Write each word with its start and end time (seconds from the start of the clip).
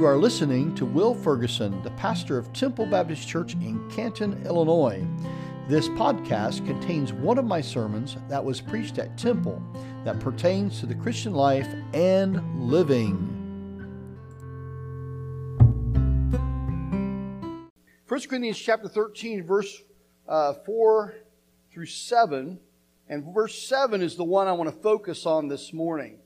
You 0.00 0.06
are 0.06 0.16
listening 0.16 0.74
to 0.76 0.86
Will 0.86 1.14
Ferguson, 1.14 1.82
the 1.82 1.90
pastor 1.90 2.38
of 2.38 2.50
Temple 2.54 2.86
Baptist 2.86 3.28
Church 3.28 3.52
in 3.52 3.86
Canton, 3.90 4.42
Illinois. 4.46 5.06
This 5.68 5.90
podcast 5.90 6.64
contains 6.64 7.12
one 7.12 7.36
of 7.36 7.44
my 7.44 7.60
sermons 7.60 8.16
that 8.26 8.42
was 8.42 8.62
preached 8.62 8.96
at 8.96 9.18
Temple 9.18 9.62
that 10.06 10.18
pertains 10.18 10.80
to 10.80 10.86
the 10.86 10.94
Christian 10.94 11.34
life 11.34 11.68
and 11.92 12.40
living. 12.58 13.14
1 18.08 18.20
Corinthians 18.26 18.58
chapter 18.58 18.88
13, 18.88 19.44
verse 19.44 19.82
uh, 20.26 20.54
4 20.64 21.14
through 21.70 21.84
7. 21.84 22.58
And 23.10 23.34
verse 23.34 23.68
7 23.68 24.00
is 24.00 24.16
the 24.16 24.24
one 24.24 24.48
I 24.48 24.52
want 24.52 24.74
to 24.74 24.80
focus 24.80 25.26
on 25.26 25.48
this 25.48 25.74
morning. 25.74 26.20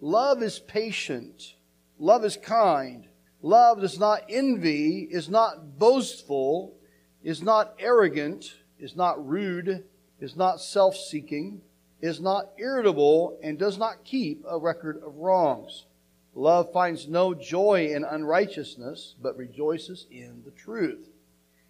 Love 0.00 0.42
is 0.42 0.58
patient. 0.58 1.54
Love 1.96 2.24
is 2.24 2.36
kind. 2.36 3.06
Love 3.42 3.80
does 3.80 3.98
not 3.98 4.22
envy, 4.28 5.08
is 5.10 5.28
not 5.28 5.78
boastful, 5.78 6.74
is 7.22 7.42
not 7.42 7.74
arrogant, 7.78 8.54
is 8.78 8.94
not 8.94 9.26
rude, 9.26 9.84
is 10.20 10.36
not 10.36 10.60
self 10.60 10.96
seeking, 10.96 11.60
is 12.00 12.20
not 12.20 12.50
irritable, 12.58 13.38
and 13.42 13.58
does 13.58 13.78
not 13.78 14.04
keep 14.04 14.44
a 14.48 14.58
record 14.58 15.02
of 15.02 15.16
wrongs. 15.16 15.86
Love 16.34 16.72
finds 16.72 17.08
no 17.08 17.34
joy 17.34 17.90
in 17.92 18.04
unrighteousness, 18.04 19.16
but 19.20 19.36
rejoices 19.36 20.06
in 20.10 20.42
the 20.44 20.50
truth. 20.52 21.08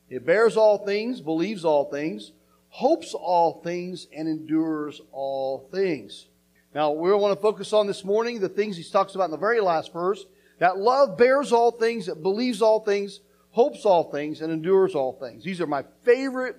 It 0.08 0.26
bears 0.26 0.56
all 0.56 0.78
things, 0.78 1.20
believes 1.20 1.64
all 1.64 1.84
things, 1.84 2.32
hopes 2.68 3.14
all 3.14 3.60
things, 3.62 4.08
and 4.14 4.28
endures 4.28 5.00
all 5.12 5.68
things. 5.72 6.26
Now, 6.74 6.92
we 6.92 7.12
want 7.12 7.36
to 7.36 7.40
focus 7.40 7.72
on 7.72 7.86
this 7.86 8.04
morning 8.04 8.38
the 8.38 8.48
things 8.48 8.76
he 8.76 8.84
talks 8.84 9.14
about 9.14 9.26
in 9.26 9.30
the 9.30 9.36
very 9.36 9.60
last 9.60 9.92
verse. 9.92 10.24
That 10.60 10.78
love 10.78 11.16
bears 11.16 11.52
all 11.52 11.72
things, 11.72 12.06
it 12.06 12.22
believes 12.22 12.62
all 12.62 12.80
things, 12.80 13.20
hopes 13.50 13.84
all 13.84 14.10
things, 14.10 14.42
and 14.42 14.52
endures 14.52 14.94
all 14.94 15.14
things. 15.14 15.42
These 15.42 15.60
are 15.60 15.66
my 15.66 15.84
favorite 16.04 16.56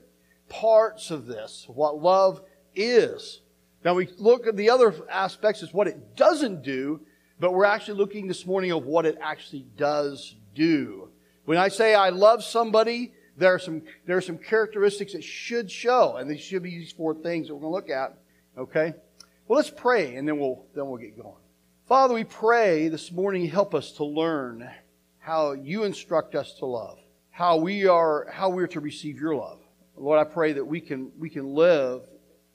parts 0.50 1.12
of 1.12 1.28
this, 1.28 1.66
what 1.70 2.02
love 2.02 2.42
is. 2.76 3.42
Now, 3.86 3.94
we 3.94 4.10
look 4.18 4.48
at 4.48 4.58
the 4.58 4.72
other 4.72 4.94
aspects 5.10 5.64
as 5.64 5.74
what 5.74 5.88
it 5.88 6.16
doesn't 6.16 6.64
do, 6.64 7.02
but 7.40 7.54
we're 7.54 7.66
actually 7.66 7.98
looking 7.98 8.28
this 8.28 8.46
morning 8.46 8.72
of 8.72 8.86
what 8.86 9.06
it 9.06 9.18
actually 9.22 9.68
does 9.78 10.36
do. 10.56 11.10
When 11.46 11.60
I 11.60 11.68
say 11.68 11.94
I 11.94 12.10
love 12.10 12.44
somebody, 12.44 13.14
there 13.38 13.54
are 13.54 13.60
some, 13.60 13.84
there 14.08 14.18
are 14.18 14.22
some 14.22 14.38
characteristics 14.38 15.14
that 15.14 15.24
should 15.24 15.70
show, 15.70 16.18
and 16.18 16.30
these 16.30 16.42
should 16.42 16.64
be 16.64 16.72
these 16.72 16.92
four 16.92 17.14
things 17.14 17.48
that 17.48 17.56
we're 17.56 17.62
going 17.62 17.72
to 17.72 17.76
look 17.76 17.90
at. 17.90 18.18
Okay? 18.58 18.94
Well, 19.48 19.58
let's 19.58 19.70
pray 19.70 20.16
and 20.16 20.28
then 20.28 20.40
we'll, 20.40 20.66
then 20.76 20.88
we'll 20.88 20.98
get 20.98 21.16
going. 21.16 21.41
Father, 21.92 22.14
we 22.14 22.24
pray 22.24 22.88
this 22.88 23.12
morning 23.12 23.46
help 23.48 23.76
us 23.76 23.92
to 23.92 24.06
learn 24.06 24.72
how 25.20 25.52
you 25.52 25.84
instruct 25.84 26.36
us 26.36 26.54
to 26.60 26.66
love, 26.66 26.98
how 27.32 27.58
we 27.58 27.86
are, 27.86 28.30
how 28.32 28.50
we're 28.50 28.68
to 28.68 28.80
receive 28.80 29.20
your 29.20 29.36
love. 29.36 29.60
Lord, 29.98 30.18
I 30.18 30.24
pray 30.24 30.54
that 30.54 30.64
we 30.64 30.80
can, 30.80 31.12
we 31.20 31.30
can 31.30 31.54
live 31.54 32.04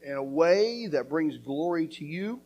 in 0.03 0.15
a 0.15 0.25
way 0.25 0.87
that 0.87 1.11
brings 1.11 1.37
glory 1.37 1.87
to 1.87 2.05
you, 2.07 2.41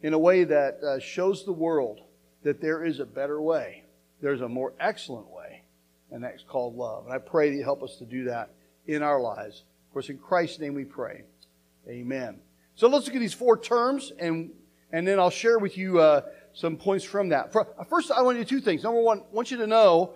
in 0.00 0.14
a 0.14 0.18
way 0.18 0.44
that 0.44 0.82
uh, 0.82 0.98
shows 1.00 1.44
the 1.44 1.52
world 1.52 2.00
that 2.44 2.62
there 2.62 2.82
is 2.82 2.98
a 2.98 3.04
better 3.04 3.42
way. 3.42 3.84
There's 4.22 4.40
a 4.40 4.48
more 4.48 4.72
excellent 4.80 5.28
way, 5.28 5.64
and 6.10 6.24
that's 6.24 6.44
called 6.44 6.76
love. 6.76 7.04
And 7.04 7.14
I 7.14 7.18
pray 7.18 7.50
that 7.50 7.56
you 7.56 7.62
help 7.62 7.82
us 7.82 7.96
to 7.96 8.06
do 8.06 8.24
that 8.24 8.54
in 8.86 9.02
our 9.02 9.20
lives. 9.20 9.64
Of 9.86 9.92
course, 9.92 10.08
in 10.08 10.16
Christ's 10.16 10.60
name 10.60 10.72
we 10.72 10.84
pray. 10.86 11.24
Amen. 11.86 12.40
So 12.74 12.88
let's 12.88 13.04
look 13.04 13.16
at 13.16 13.20
these 13.20 13.34
four 13.34 13.58
terms, 13.58 14.12
and, 14.18 14.52
and 14.92 15.06
then 15.06 15.18
I'll 15.18 15.30
share 15.30 15.58
with 15.58 15.76
you 15.78 15.98
uh, 15.98 16.22
some 16.52 16.76
points 16.76 17.04
from 17.04 17.30
that. 17.30 17.52
First, 17.88 18.10
I 18.10 18.22
want 18.22 18.38
to 18.38 18.44
do 18.44 18.48
two 18.48 18.60
things. 18.60 18.82
Number 18.82 19.00
one, 19.00 19.20
I 19.20 19.34
want 19.34 19.50
you 19.50 19.56
to 19.58 19.66
know 19.66 20.14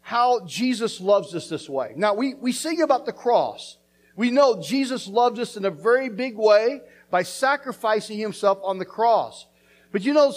how 0.00 0.44
Jesus 0.46 1.00
loves 1.00 1.34
us 1.34 1.48
this 1.48 1.68
way. 1.68 1.92
Now, 1.96 2.14
we, 2.14 2.34
we 2.34 2.52
sing 2.52 2.82
about 2.82 3.06
the 3.06 3.12
cross. 3.12 3.78
We 4.16 4.30
know 4.30 4.60
Jesus 4.60 5.06
loved 5.06 5.38
us 5.38 5.56
in 5.56 5.64
a 5.64 5.70
very 5.70 6.08
big 6.08 6.36
way 6.36 6.80
by 7.10 7.22
sacrificing 7.22 8.18
himself 8.18 8.58
on 8.62 8.78
the 8.78 8.84
cross. 8.84 9.46
But 9.92 10.02
you 10.02 10.12
know, 10.12 10.34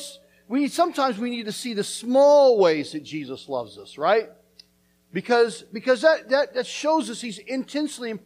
we 0.48 0.68
sometimes 0.68 1.18
we 1.18 1.30
need 1.30 1.46
to 1.46 1.52
see 1.52 1.74
the 1.74 1.84
small 1.84 2.60
ways 2.60 2.92
that 2.92 3.04
Jesus 3.04 3.50
loves 3.50 3.78
us, 3.78 3.98
right? 3.98 4.30
Because, 5.12 5.64
because 5.74 6.02
that, 6.02 6.30
that, 6.30 6.54
that 6.54 6.68
shows 6.68 7.10
us 7.10 7.22
he's 7.22 7.40
intensely 7.40 8.20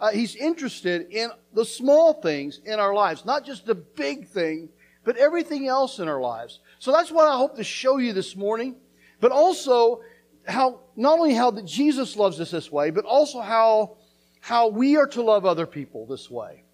uh, 0.00 0.10
he's 0.10 0.34
interested 0.34 1.10
in 1.10 1.30
the 1.52 1.64
small 1.64 2.14
things 2.14 2.60
in 2.64 2.80
our 2.80 2.94
lives, 2.94 3.26
not 3.26 3.44
just 3.44 3.66
the 3.66 3.74
big 3.74 4.26
thing, 4.28 4.70
but 5.04 5.16
everything 5.16 5.66
else 5.66 5.98
in 5.98 6.08
our 6.08 6.20
lives. 6.20 6.60
So 6.78 6.92
that's 6.92 7.10
what 7.10 7.28
I 7.28 7.36
hope 7.36 7.56
to 7.56 7.64
show 7.64 7.98
you 7.98 8.12
this 8.12 8.36
morning, 8.36 8.76
but 9.20 9.32
also 9.32 10.02
how, 10.46 10.80
not 10.96 11.18
only 11.18 11.34
how 11.34 11.50
that 11.52 11.64
Jesus 11.64 12.16
loves 12.16 12.40
us 12.40 12.50
this 12.50 12.70
way, 12.70 12.90
but 12.90 13.04
also 13.04 13.40
how, 13.40 13.96
how 14.40 14.68
we 14.68 14.96
are 14.96 15.06
to 15.08 15.22
love 15.22 15.44
other 15.44 15.66
people 15.66 16.06
this 16.06 16.30
way. 16.30 16.64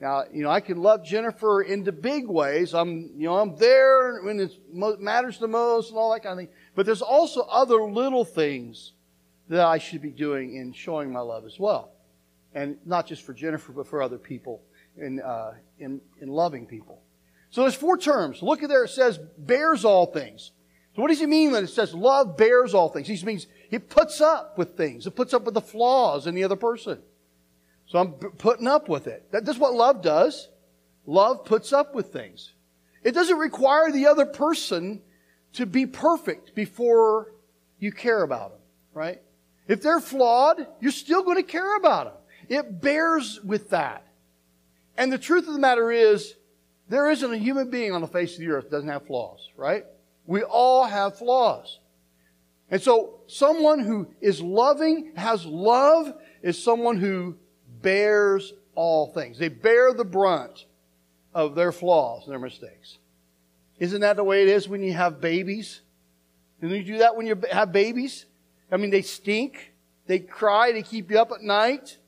Now, 0.00 0.24
you 0.32 0.42
know, 0.42 0.50
I 0.50 0.60
can 0.60 0.78
love 0.78 1.04
Jennifer 1.04 1.62
in 1.62 1.84
the 1.84 1.92
big 1.92 2.26
ways. 2.26 2.74
I'm, 2.74 3.12
you 3.16 3.26
know, 3.26 3.38
I'm 3.38 3.56
there 3.56 4.20
when 4.22 4.40
it 4.40 4.52
matters 5.00 5.38
the 5.38 5.48
most 5.48 5.90
and 5.90 5.98
all 5.98 6.12
that 6.12 6.22
kind 6.22 6.32
of 6.32 6.38
thing. 6.38 6.54
But 6.74 6.84
there's 6.84 7.00
also 7.00 7.42
other 7.42 7.82
little 7.82 8.24
things 8.24 8.92
that 9.48 9.64
I 9.64 9.78
should 9.78 10.02
be 10.02 10.10
doing 10.10 10.56
in 10.56 10.72
showing 10.72 11.12
my 11.12 11.20
love 11.20 11.46
as 11.46 11.58
well 11.58 11.94
and 12.54 12.78
not 12.84 13.06
just 13.06 13.22
for 13.22 13.34
Jennifer, 13.34 13.72
but 13.72 13.86
for 13.86 14.00
other 14.00 14.18
people 14.18 14.62
in, 14.96 15.20
uh, 15.20 15.54
in, 15.78 16.00
in 16.20 16.28
loving 16.28 16.66
people. 16.66 17.02
So 17.54 17.60
there's 17.60 17.76
four 17.76 17.96
terms. 17.96 18.42
Look 18.42 18.64
at 18.64 18.68
there, 18.68 18.82
it 18.82 18.88
says 18.88 19.20
bears 19.38 19.84
all 19.84 20.06
things. 20.06 20.50
So 20.96 21.02
what 21.02 21.06
does 21.06 21.20
he 21.20 21.26
mean 21.26 21.52
when 21.52 21.62
it 21.62 21.68
says 21.68 21.94
love 21.94 22.36
bears 22.36 22.74
all 22.74 22.88
things? 22.88 23.06
He 23.06 23.24
means 23.24 23.46
it 23.70 23.88
puts 23.88 24.20
up 24.20 24.58
with 24.58 24.76
things. 24.76 25.06
It 25.06 25.14
puts 25.14 25.32
up 25.32 25.44
with 25.44 25.54
the 25.54 25.60
flaws 25.60 26.26
in 26.26 26.34
the 26.34 26.42
other 26.42 26.56
person. 26.56 27.00
So 27.86 28.00
I'm 28.00 28.14
putting 28.14 28.66
up 28.66 28.88
with 28.88 29.06
it. 29.06 29.30
That, 29.30 29.44
that's 29.44 29.56
what 29.56 29.72
love 29.72 30.02
does. 30.02 30.48
Love 31.06 31.44
puts 31.44 31.72
up 31.72 31.94
with 31.94 32.12
things. 32.12 32.54
It 33.04 33.12
doesn't 33.12 33.38
require 33.38 33.92
the 33.92 34.08
other 34.08 34.26
person 34.26 35.00
to 35.52 35.64
be 35.64 35.86
perfect 35.86 36.56
before 36.56 37.34
you 37.78 37.92
care 37.92 38.24
about 38.24 38.50
them, 38.50 38.60
right? 38.94 39.22
If 39.68 39.80
they're 39.80 40.00
flawed, 40.00 40.66
you're 40.80 40.90
still 40.90 41.22
going 41.22 41.36
to 41.36 41.44
care 41.44 41.76
about 41.76 42.06
them. 42.06 42.14
It 42.48 42.80
bears 42.80 43.38
with 43.44 43.70
that. 43.70 44.04
And 44.96 45.12
the 45.12 45.18
truth 45.18 45.46
of 45.46 45.52
the 45.52 45.60
matter 45.60 45.92
is, 45.92 46.34
there 46.88 47.10
isn't 47.10 47.32
a 47.32 47.38
human 47.38 47.70
being 47.70 47.92
on 47.92 48.00
the 48.00 48.08
face 48.08 48.34
of 48.34 48.40
the 48.40 48.48
earth 48.48 48.64
that 48.64 48.70
doesn't 48.70 48.88
have 48.88 49.06
flaws, 49.06 49.48
right? 49.56 49.84
We 50.26 50.42
all 50.42 50.84
have 50.84 51.18
flaws. 51.18 51.80
And 52.70 52.80
so, 52.80 53.20
someone 53.26 53.80
who 53.80 54.08
is 54.20 54.40
loving, 54.40 55.12
has 55.16 55.44
love, 55.44 56.12
is 56.42 56.62
someone 56.62 56.96
who 56.96 57.36
bears 57.82 58.52
all 58.74 59.12
things. 59.12 59.38
They 59.38 59.48
bear 59.48 59.92
the 59.92 60.04
brunt 60.04 60.66
of 61.34 61.54
their 61.54 61.72
flaws 61.72 62.24
and 62.24 62.32
their 62.32 62.38
mistakes. 62.38 62.98
Isn't 63.78 64.00
that 64.00 64.16
the 64.16 64.24
way 64.24 64.42
it 64.42 64.48
is 64.48 64.68
when 64.68 64.82
you 64.82 64.92
have 64.92 65.20
babies? 65.20 65.82
And 66.60 66.70
you 66.70 66.82
do 66.82 66.98
that 66.98 67.16
when 67.16 67.26
you 67.26 67.40
have 67.50 67.72
babies? 67.72 68.26
I 68.70 68.76
mean, 68.76 68.90
they 68.90 69.02
stink. 69.02 69.72
They 70.06 70.20
cry. 70.20 70.72
They 70.72 70.82
keep 70.82 71.10
you 71.10 71.18
up 71.18 71.32
at 71.32 71.42
night. 71.42 71.98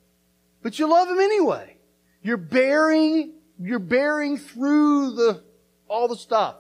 But 0.63 0.79
you 0.79 0.89
love 0.89 1.09
them 1.09 1.19
anyway. 1.19 1.77
You're 2.23 2.37
bearing, 2.37 3.35
you're 3.61 3.79
bearing 3.79 4.37
through 4.37 5.13
the, 5.13 5.43
all 5.89 6.09
the 6.09 6.17
stuff 6.17 6.57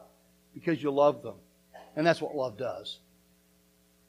because 0.54 0.82
you 0.82 0.90
love 0.90 1.22
them. 1.22 1.36
And 1.94 2.06
that's 2.06 2.20
what 2.20 2.34
love 2.34 2.56
does. 2.56 3.00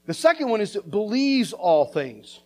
The 0.06 0.14
second 0.14 0.50
one 0.50 0.62
is 0.62 0.76
it 0.76 0.90
believes 0.90 1.54
all 1.54 1.86
things. 1.86 2.40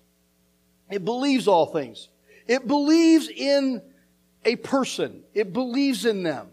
It 0.90 1.06
believes 1.06 1.48
all 1.48 1.68
things. 1.68 2.10
It 2.48 2.68
believes 2.68 3.30
in 3.30 3.82
a 4.44 4.56
person. 4.58 5.24
It 5.34 5.54
believes 5.54 6.06
in 6.06 6.24
them. 6.24 6.50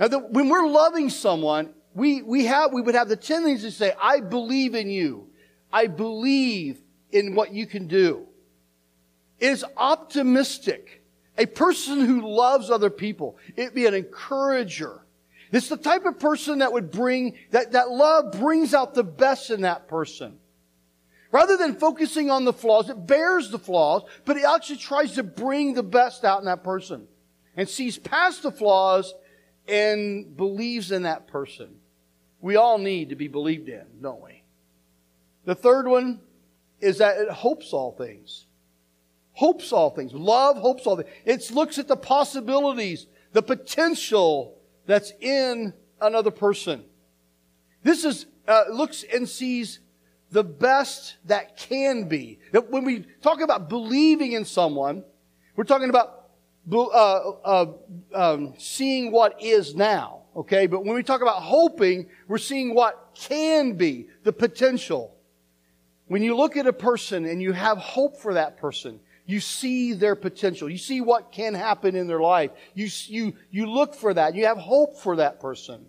Now, 0.00 0.08
the, 0.08 0.18
when 0.18 0.48
we're 0.48 0.66
loving 0.66 1.10
someone, 1.10 1.74
we, 1.94 2.22
we 2.22 2.46
have, 2.46 2.72
we 2.72 2.80
would 2.80 2.94
have 2.94 3.08
the 3.08 3.16
tendency 3.16 3.64
to 3.64 3.70
say, 3.70 3.92
I 4.00 4.20
believe 4.20 4.74
in 4.74 4.88
you. 4.88 5.28
I 5.72 5.86
believe 5.86 6.82
in 7.10 7.34
what 7.34 7.52
you 7.52 7.66
can 7.66 7.86
do 7.86 8.26
is 9.38 9.64
optimistic. 9.76 11.01
A 11.38 11.46
person 11.46 12.04
who 12.04 12.28
loves 12.28 12.70
other 12.70 12.90
people. 12.90 13.38
It'd 13.56 13.74
be 13.74 13.86
an 13.86 13.94
encourager. 13.94 15.00
It's 15.50 15.68
the 15.68 15.76
type 15.76 16.04
of 16.04 16.18
person 16.18 16.58
that 16.58 16.72
would 16.72 16.90
bring, 16.90 17.36
that, 17.50 17.72
that 17.72 17.90
love 17.90 18.32
brings 18.32 18.74
out 18.74 18.94
the 18.94 19.04
best 19.04 19.50
in 19.50 19.62
that 19.62 19.88
person. 19.88 20.38
Rather 21.30 21.56
than 21.56 21.76
focusing 21.76 22.30
on 22.30 22.44
the 22.44 22.52
flaws, 22.52 22.90
it 22.90 23.06
bears 23.06 23.50
the 23.50 23.58
flaws, 23.58 24.02
but 24.24 24.36
it 24.36 24.44
actually 24.44 24.78
tries 24.78 25.12
to 25.12 25.22
bring 25.22 25.72
the 25.74 25.82
best 25.82 26.24
out 26.24 26.40
in 26.40 26.44
that 26.46 26.62
person. 26.62 27.06
And 27.56 27.68
sees 27.68 27.98
past 27.98 28.42
the 28.42 28.52
flaws 28.52 29.14
and 29.68 30.36
believes 30.36 30.90
in 30.90 31.02
that 31.02 31.26
person. 31.26 31.76
We 32.40 32.56
all 32.56 32.78
need 32.78 33.10
to 33.10 33.16
be 33.16 33.28
believed 33.28 33.68
in, 33.68 33.84
don't 34.00 34.22
we? 34.22 34.42
The 35.44 35.54
third 35.54 35.86
one 35.86 36.20
is 36.80 36.98
that 36.98 37.18
it 37.18 37.30
hopes 37.30 37.72
all 37.72 37.92
things 37.92 38.46
hopes 39.32 39.72
all 39.72 39.90
things. 39.90 40.12
Love 40.12 40.56
hopes 40.58 40.86
all 40.86 40.96
things. 40.96 41.08
It 41.24 41.50
looks 41.54 41.78
at 41.78 41.88
the 41.88 41.96
possibilities, 41.96 43.06
the 43.32 43.42
potential 43.42 44.58
that's 44.86 45.12
in 45.20 45.74
another 46.00 46.30
person. 46.30 46.84
This 47.82 48.04
is 48.04 48.26
uh, 48.46 48.64
looks 48.70 49.04
and 49.04 49.28
sees 49.28 49.80
the 50.30 50.44
best 50.44 51.16
that 51.26 51.56
can 51.56 52.08
be. 52.08 52.38
When 52.70 52.84
we 52.84 53.00
talk 53.22 53.40
about 53.40 53.68
believing 53.68 54.32
in 54.32 54.44
someone, 54.44 55.04
we're 55.56 55.64
talking 55.64 55.90
about 55.90 56.30
uh, 56.70 57.30
uh, 57.44 57.66
um, 58.14 58.54
seeing 58.58 59.12
what 59.12 59.42
is 59.42 59.74
now. 59.74 60.20
Okay, 60.34 60.66
but 60.66 60.84
when 60.84 60.94
we 60.94 61.02
talk 61.02 61.20
about 61.20 61.42
hoping, 61.42 62.08
we're 62.26 62.38
seeing 62.38 62.74
what 62.74 63.10
can 63.14 63.74
be, 63.74 64.08
the 64.24 64.32
potential. 64.32 65.14
When 66.06 66.22
you 66.22 66.34
look 66.34 66.56
at 66.56 66.66
a 66.66 66.72
person 66.72 67.26
and 67.26 67.42
you 67.42 67.52
have 67.52 67.76
hope 67.76 68.16
for 68.16 68.34
that 68.34 68.56
person, 68.56 69.00
you 69.26 69.40
see 69.40 69.92
their 69.92 70.16
potential. 70.16 70.68
You 70.68 70.78
see 70.78 71.00
what 71.00 71.32
can 71.32 71.54
happen 71.54 71.94
in 71.94 72.06
their 72.06 72.20
life. 72.20 72.50
You, 72.74 72.88
you, 73.06 73.34
you 73.50 73.66
look 73.66 73.94
for 73.94 74.12
that. 74.14 74.34
You 74.34 74.46
have 74.46 74.58
hope 74.58 74.98
for 74.98 75.16
that 75.16 75.40
person. 75.40 75.86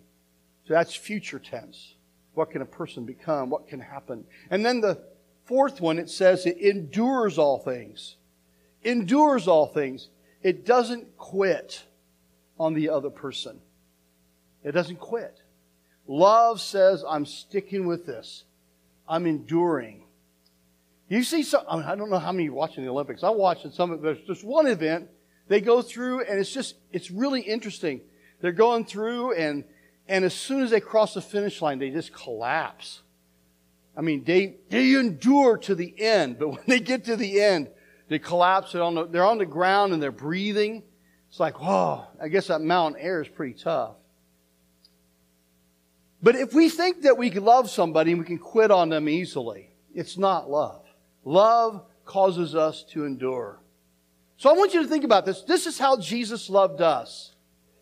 So 0.66 0.74
that's 0.74 0.94
future 0.94 1.38
tense. 1.38 1.94
What 2.34 2.50
can 2.50 2.62
a 2.62 2.66
person 2.66 3.04
become? 3.04 3.50
What 3.50 3.68
can 3.68 3.80
happen? 3.80 4.24
And 4.50 4.64
then 4.64 4.80
the 4.80 5.02
fourth 5.44 5.80
one, 5.80 5.98
it 5.98 6.10
says 6.10 6.46
it 6.46 6.58
endures 6.58 7.38
all 7.38 7.58
things. 7.58 8.16
Endures 8.82 9.48
all 9.48 9.66
things. 9.66 10.08
It 10.42 10.64
doesn't 10.64 11.16
quit 11.16 11.82
on 12.58 12.74
the 12.74 12.90
other 12.90 13.10
person. 13.10 13.60
It 14.62 14.72
doesn't 14.72 15.00
quit. 15.00 15.42
Love 16.06 16.60
says, 16.60 17.04
I'm 17.08 17.26
sticking 17.26 17.86
with 17.86 18.06
this. 18.06 18.44
I'm 19.08 19.26
enduring. 19.26 20.03
You 21.14 21.22
see 21.22 21.44
I, 21.68 21.76
mean, 21.76 21.84
I 21.84 21.94
don't 21.94 22.10
know 22.10 22.18
how 22.18 22.32
many 22.32 22.44
you're 22.44 22.54
watching 22.54 22.82
the 22.82 22.90
Olympics. 22.90 23.22
I 23.22 23.30
watched 23.30 23.72
some, 23.72 23.92
of 23.92 24.02
there's 24.02 24.20
just 24.26 24.42
one 24.42 24.66
event 24.66 25.08
they 25.46 25.60
go 25.60 25.80
through 25.80 26.24
and 26.24 26.40
it's 26.40 26.52
just, 26.52 26.74
it's 26.92 27.08
really 27.10 27.40
interesting. 27.40 28.00
They're 28.40 28.50
going 28.50 28.84
through 28.84 29.34
and, 29.34 29.64
and 30.08 30.24
as 30.24 30.34
soon 30.34 30.62
as 30.62 30.70
they 30.70 30.80
cross 30.80 31.14
the 31.14 31.22
finish 31.22 31.62
line, 31.62 31.78
they 31.78 31.90
just 31.90 32.12
collapse. 32.12 33.02
I 33.96 34.00
mean, 34.00 34.24
they, 34.24 34.56
they 34.70 34.94
endure 34.94 35.56
to 35.58 35.76
the 35.76 35.94
end, 36.00 36.40
but 36.40 36.48
when 36.50 36.64
they 36.66 36.80
get 36.80 37.04
to 37.04 37.16
the 37.16 37.40
end, 37.40 37.68
they 38.08 38.18
collapse. 38.18 38.72
They're 38.72 38.82
on 38.82 38.96
the, 38.96 39.06
they're 39.06 39.24
on 39.24 39.38
the 39.38 39.46
ground 39.46 39.92
and 39.92 40.02
they're 40.02 40.10
breathing. 40.10 40.82
It's 41.28 41.38
like, 41.38 41.60
whoa, 41.60 42.06
I 42.20 42.26
guess 42.26 42.48
that 42.48 42.60
mountain 42.60 43.00
air 43.00 43.22
is 43.22 43.28
pretty 43.28 43.54
tough. 43.54 43.94
But 46.20 46.34
if 46.34 46.54
we 46.54 46.68
think 46.70 47.02
that 47.02 47.18
we 47.18 47.30
love 47.30 47.70
somebody 47.70 48.10
and 48.10 48.20
we 48.20 48.26
can 48.26 48.38
quit 48.38 48.72
on 48.72 48.88
them 48.88 49.08
easily, 49.08 49.70
it's 49.94 50.18
not 50.18 50.50
love. 50.50 50.83
Love 51.24 51.84
causes 52.04 52.54
us 52.54 52.84
to 52.90 53.04
endure. 53.04 53.60
So 54.36 54.50
I 54.50 54.52
want 54.52 54.74
you 54.74 54.82
to 54.82 54.88
think 54.88 55.04
about 55.04 55.24
this. 55.24 55.42
This 55.42 55.66
is 55.66 55.78
how 55.78 55.98
Jesus 55.98 56.50
loved 56.50 56.80
us. 56.80 57.34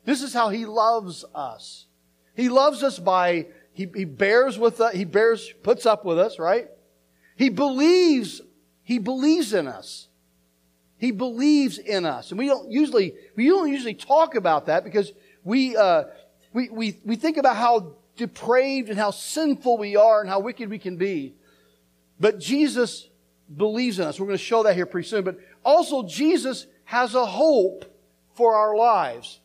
This 0.05 0.23
is 0.23 0.33
how 0.33 0.49
he 0.49 0.67
loves 0.67 1.25
us. 1.35 1.87
He 2.35 2.49
loves 2.49 2.83
us 2.83 2.99
by, 2.99 3.47
he, 3.73 3.89
he 3.95 4.05
bears 4.05 4.59
with 4.59 4.81
us, 4.81 4.95
he 4.95 5.05
bears, 5.05 5.53
puts 5.63 5.87
up 5.87 6.05
with 6.05 6.19
us, 6.19 6.39
right? 6.39 6.69
He 7.37 7.49
believes, 7.49 8.41
he 8.83 8.99
believes 8.99 9.53
in 9.53 9.67
us. 9.67 10.09
He 10.99 11.11
believes 11.11 11.79
in 11.79 12.07
us. 12.07 12.31
And 12.31 12.39
we 12.39 12.47
don't 12.47 12.71
usually, 12.71 13.15
we 13.35 13.49
don't 13.49 13.69
usually 13.69 13.95
talk 13.95 14.35
about 14.35 14.67
that 14.67 14.85
because 14.85 15.13
we, 15.43 15.77
uh, 15.77 16.05
we, 16.53 16.69
we, 16.69 17.01
we 17.05 17.17
think 17.17 17.39
about 17.39 17.57
how 17.57 17.97
depraved 18.17 18.89
and 18.89 18.99
how 18.99 19.11
sinful 19.11 19.79
we 19.79 19.97
are 19.97 20.21
and 20.21 20.29
how 20.29 20.39
wicked 20.39 20.71
we 20.71 20.79
can 20.79 20.97
be. 20.97 21.35
But 22.21 22.39
Jesus 22.39 23.09
believes 23.57 23.99
in 23.99 24.07
us. 24.07 24.19
We're 24.19 24.27
going 24.27 24.39
to 24.39 24.45
show 24.45 24.63
that 24.65 24.75
here 24.75 24.87
pretty 24.87 25.09
soon. 25.09 25.25
But 25.25 25.39
also, 25.65 26.03
Jesus 26.05 26.67
has 26.85 27.15
a 27.15 27.27
hope 27.27 27.85
for 28.35 28.55
our 28.55 28.77
lives. 28.77 29.41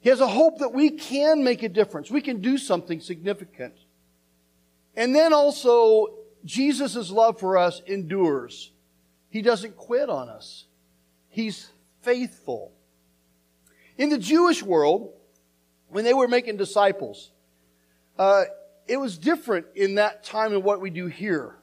He 0.00 0.10
has 0.10 0.20
a 0.20 0.26
hope 0.26 0.58
that 0.58 0.72
we 0.72 0.90
can 0.90 1.42
make 1.42 1.62
a 1.62 1.68
difference. 1.68 2.10
We 2.10 2.20
can 2.20 2.40
do 2.40 2.58
something 2.58 3.00
significant. 3.00 3.74
And 4.96 5.14
then 5.14 5.32
also, 5.32 6.14
Jesus' 6.44 7.10
love 7.10 7.38
for 7.38 7.58
us 7.58 7.82
endures. 7.86 8.72
He 9.30 9.42
doesn't 9.42 9.76
quit 9.76 10.08
on 10.08 10.28
us. 10.28 10.66
He's 11.28 11.70
faithful. 12.02 12.72
In 13.96 14.08
the 14.08 14.18
Jewish 14.18 14.62
world, 14.62 15.12
when 15.88 16.04
they 16.04 16.14
were 16.14 16.28
making 16.28 16.56
disciples, 16.56 17.30
uh, 18.18 18.44
it 18.86 18.96
was 18.96 19.18
different 19.18 19.66
in 19.74 19.96
that 19.96 20.24
time 20.24 20.52
than 20.52 20.62
what 20.62 20.80
we 20.80 20.90
do 20.90 21.06
here. 21.06 21.56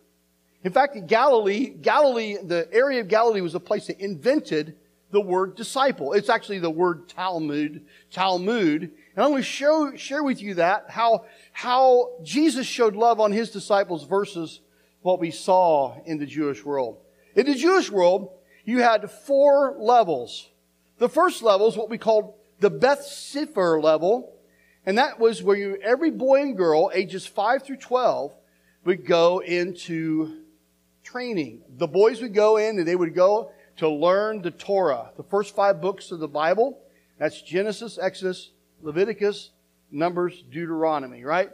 In 0.65 0.71
fact, 0.71 1.05
Galilee, 1.05 1.69
Galilee, 1.69 2.37
the 2.43 2.67
area 2.73 2.99
of 2.99 3.07
Galilee 3.07 3.41
was 3.41 3.53
a 3.53 3.59
place 3.59 3.85
that 3.85 3.99
invented 3.99 4.75
the 5.11 5.21
word 5.21 5.55
disciple. 5.55 6.13
It's 6.13 6.27
actually 6.27 6.57
the 6.57 6.71
word 6.71 7.07
Talmud, 7.07 7.85
Talmud. 8.09 8.81
And 8.81 9.23
I'm 9.23 9.29
going 9.29 9.43
to 9.43 9.47
show, 9.47 9.95
share 9.95 10.23
with 10.23 10.41
you 10.41 10.55
that, 10.55 10.85
how, 10.89 11.25
how 11.51 12.13
Jesus 12.23 12.65
showed 12.65 12.95
love 12.95 13.19
on 13.19 13.31
his 13.31 13.51
disciples 13.51 14.05
versus 14.05 14.59
what 15.03 15.19
we 15.19 15.29
saw 15.29 16.01
in 16.03 16.17
the 16.17 16.25
Jewish 16.25 16.65
world. 16.65 16.97
In 17.35 17.45
the 17.45 17.53
Jewish 17.53 17.91
world, 17.91 18.31
you 18.63 18.81
had 18.81 19.11
four 19.11 19.75
levels. 19.77 20.49
The 20.97 21.09
first 21.09 21.43
level 21.43 21.67
is 21.67 21.77
what 21.77 21.91
we 21.91 21.99
called 21.99 22.33
the 22.59 22.71
Beth 22.71 23.35
level, 23.55 24.33
and 24.83 24.97
that 24.97 25.19
was 25.19 25.43
where 25.43 25.57
you, 25.57 25.77
every 25.83 26.09
boy 26.09 26.41
and 26.41 26.57
girl, 26.57 26.89
ages 26.91 27.27
5 27.27 27.61
through 27.61 27.77
12, 27.77 28.35
would 28.83 29.05
go 29.05 29.39
into 29.39 30.41
training. 31.05 31.61
The 31.77 31.87
boys 31.87 32.21
would 32.21 32.33
go 32.33 32.57
in 32.57 32.77
and 32.79 32.87
they 32.87 32.95
would 32.95 33.15
go 33.15 33.51
to 33.77 33.89
learn 33.89 34.41
the 34.41 34.51
Torah, 34.51 35.11
the 35.15 35.23
first 35.23 35.55
five 35.55 35.79
books 35.81 36.11
of 36.11 36.19
the 36.19 36.27
Bible. 36.27 36.81
That's 37.17 37.41
Genesis, 37.41 37.97
Exodus, 38.01 38.51
Leviticus, 38.81 39.51
Numbers, 39.91 40.43
Deuteronomy, 40.49 41.23
right? 41.23 41.49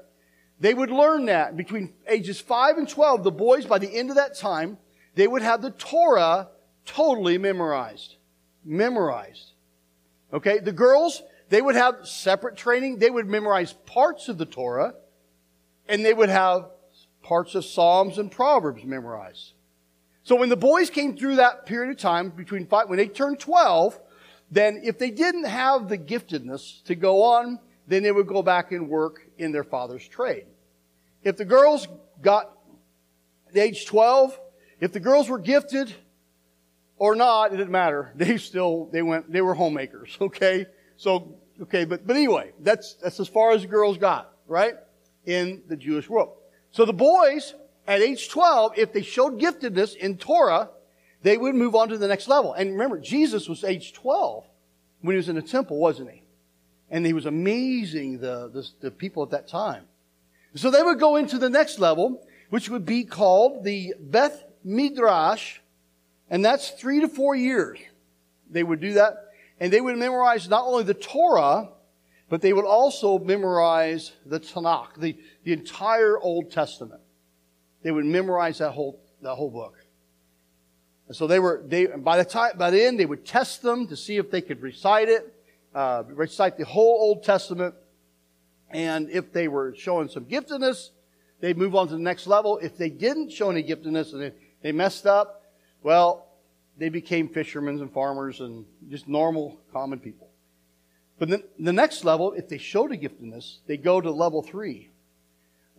They 0.59 0.73
would 0.73 0.91
learn 0.91 1.25
that 1.25 1.57
between 1.57 1.93
ages 2.07 2.39
5 2.39 2.77
and 2.77 2.87
12. 2.87 3.23
The 3.23 3.31
boys, 3.31 3.65
by 3.65 3.79
the 3.79 3.93
end 3.93 4.09
of 4.09 4.15
that 4.15 4.37
time, 4.37 4.77
they 5.15 5.27
would 5.27 5.41
have 5.41 5.61
the 5.61 5.71
Torah 5.71 6.49
totally 6.85 7.37
memorized. 7.37 8.15
Memorized. 8.63 9.53
Okay? 10.31 10.59
The 10.59 10.71
girls, 10.71 11.23
they 11.49 11.61
would 11.61 11.75
have 11.75 12.07
separate 12.07 12.57
training. 12.57 12.99
They 12.99 13.09
would 13.09 13.27
memorize 13.27 13.73
parts 13.73 14.29
of 14.29 14.37
the 14.37 14.45
Torah, 14.45 14.93
and 15.87 16.05
they 16.05 16.13
would 16.13 16.29
have 16.29 16.69
parts 17.21 17.55
of 17.55 17.65
Psalms 17.65 18.17
and 18.17 18.31
Proverbs 18.31 18.83
memorized. 18.83 19.53
So 20.23 20.35
when 20.35 20.49
the 20.49 20.55
boys 20.55 20.89
came 20.89 21.17
through 21.17 21.37
that 21.37 21.65
period 21.65 21.91
of 21.91 21.97
time 21.97 22.29
between 22.29 22.67
five, 22.67 22.89
when 22.89 22.97
they 22.97 23.07
turned 23.07 23.39
12, 23.39 23.99
then 24.51 24.81
if 24.83 24.99
they 24.99 25.09
didn't 25.09 25.45
have 25.45 25.89
the 25.89 25.97
giftedness 25.97 26.83
to 26.83 26.95
go 26.95 27.23
on, 27.23 27.59
then 27.87 28.03
they 28.03 28.11
would 28.11 28.27
go 28.27 28.43
back 28.43 28.71
and 28.71 28.89
work 28.89 29.21
in 29.37 29.51
their 29.51 29.63
father's 29.63 30.07
trade. 30.07 30.45
If 31.23 31.37
the 31.37 31.45
girls 31.45 31.87
got 32.21 32.51
the 33.51 33.61
age 33.61 33.85
12, 33.85 34.39
if 34.79 34.91
the 34.91 34.99
girls 34.99 35.29
were 35.29 35.39
gifted 35.39 35.93
or 36.97 37.15
not, 37.15 37.53
it 37.53 37.57
didn't 37.57 37.71
matter. 37.71 38.11
They 38.15 38.37
still, 38.37 38.89
they 38.91 39.01
went, 39.01 39.31
they 39.31 39.41
were 39.41 39.53
homemakers, 39.53 40.17
okay? 40.21 40.67
So 40.97 41.39
Okay, 41.61 41.85
but, 41.85 42.07
but 42.07 42.15
anyway, 42.15 42.51
that's, 42.59 42.95
that's 42.95 43.19
as 43.19 43.27
far 43.27 43.51
as 43.51 43.61
the 43.61 43.67
girls 43.67 43.97
got, 43.97 44.33
right? 44.47 44.75
In 45.25 45.61
the 45.67 45.77
Jewish 45.77 46.09
world. 46.09 46.37
So 46.71 46.85
the 46.85 46.93
boys, 46.93 47.53
at 47.87 48.01
age 48.01 48.29
12, 48.29 48.77
if 48.77 48.93
they 48.93 49.01
showed 49.01 49.39
giftedness 49.39 49.95
in 49.95 50.17
Torah, 50.17 50.69
they 51.23 51.37
would 51.37 51.55
move 51.55 51.75
on 51.75 51.89
to 51.89 51.97
the 51.97 52.07
next 52.07 52.27
level. 52.27 52.53
And 52.53 52.71
remember, 52.71 52.97
Jesus 52.97 53.47
was 53.47 53.63
age 53.63 53.93
12 53.93 54.45
when 55.01 55.13
he 55.13 55.17
was 55.17 55.29
in 55.29 55.35
the 55.35 55.41
temple, 55.41 55.77
wasn't 55.79 56.11
he? 56.11 56.23
And 56.89 57.05
he 57.05 57.13
was 57.13 57.25
amazing 57.25 58.19
the, 58.19 58.49
the, 58.49 58.67
the 58.81 58.91
people 58.91 59.23
at 59.23 59.29
that 59.31 59.47
time. 59.47 59.85
So 60.55 60.69
they 60.69 60.83
would 60.83 60.99
go 60.99 61.15
into 61.15 61.37
the 61.37 61.49
next 61.49 61.79
level, 61.79 62.25
which 62.49 62.69
would 62.69 62.85
be 62.85 63.05
called 63.05 63.63
the 63.63 63.93
Beth 63.99 64.43
Midrash, 64.63 65.59
and 66.29 66.43
that's 66.43 66.71
three 66.71 67.01
to 67.01 67.07
four 67.07 67.35
years. 67.35 67.79
They 68.49 68.63
would 68.63 68.81
do 68.81 68.93
that 68.93 69.31
and 69.61 69.71
they 69.71 69.79
would 69.79 69.95
memorize 69.95 70.49
not 70.49 70.65
only 70.65 70.83
the 70.83 70.95
Torah, 70.95 71.69
but 72.29 72.41
they 72.41 72.51
would 72.51 72.65
also 72.65 73.19
memorize 73.19 74.11
the 74.25 74.39
Tanakh, 74.39 74.95
the, 74.97 75.15
the 75.43 75.53
entire 75.53 76.19
Old 76.19 76.51
Testament. 76.51 77.01
They 77.83 77.91
would 77.91 78.05
memorize 78.05 78.59
that 78.59 78.71
whole, 78.71 79.01
that 79.21 79.35
whole 79.35 79.49
book. 79.49 79.75
And 81.07 81.15
so 81.15 81.27
they 81.27 81.39
were, 81.39 81.63
they, 81.65 81.87
by 81.87 82.17
the 82.17 82.25
time, 82.25 82.57
by 82.57 82.69
the 82.69 82.83
end, 82.83 82.99
they 82.99 83.05
would 83.05 83.25
test 83.25 83.61
them 83.61 83.87
to 83.87 83.97
see 83.97 84.17
if 84.17 84.31
they 84.31 84.41
could 84.41 84.61
recite 84.61 85.09
it, 85.09 85.33
uh, 85.73 86.03
recite 86.07 86.57
the 86.57 86.65
whole 86.65 86.97
Old 87.01 87.23
Testament. 87.23 87.75
And 88.69 89.09
if 89.09 89.33
they 89.33 89.47
were 89.47 89.73
showing 89.75 90.07
some 90.07 90.25
giftedness, 90.25 90.91
they'd 91.41 91.57
move 91.57 91.75
on 91.75 91.87
to 91.87 91.93
the 91.93 91.99
next 91.99 92.27
level. 92.27 92.59
If 92.59 92.77
they 92.77 92.89
didn't 92.89 93.31
show 93.31 93.49
any 93.49 93.63
giftedness 93.63 94.13
and 94.13 94.21
they, 94.21 94.31
they 94.61 94.71
messed 94.71 95.05
up, 95.05 95.51
well, 95.83 96.27
they 96.77 96.89
became 96.89 97.27
fishermen 97.27 97.79
and 97.81 97.91
farmers 97.91 98.39
and 98.39 98.65
just 98.89 99.07
normal, 99.07 99.59
common 99.73 99.99
people. 99.99 100.29
But 101.19 101.29
then 101.29 101.43
the 101.59 101.73
next 101.73 102.05
level, 102.05 102.33
if 102.33 102.47
they 102.47 102.57
showed 102.57 102.91
a 102.91 102.97
giftedness, 102.97 103.57
they 103.67 103.77
go 103.77 103.99
to 103.99 104.09
level 104.11 104.41
three. 104.41 104.90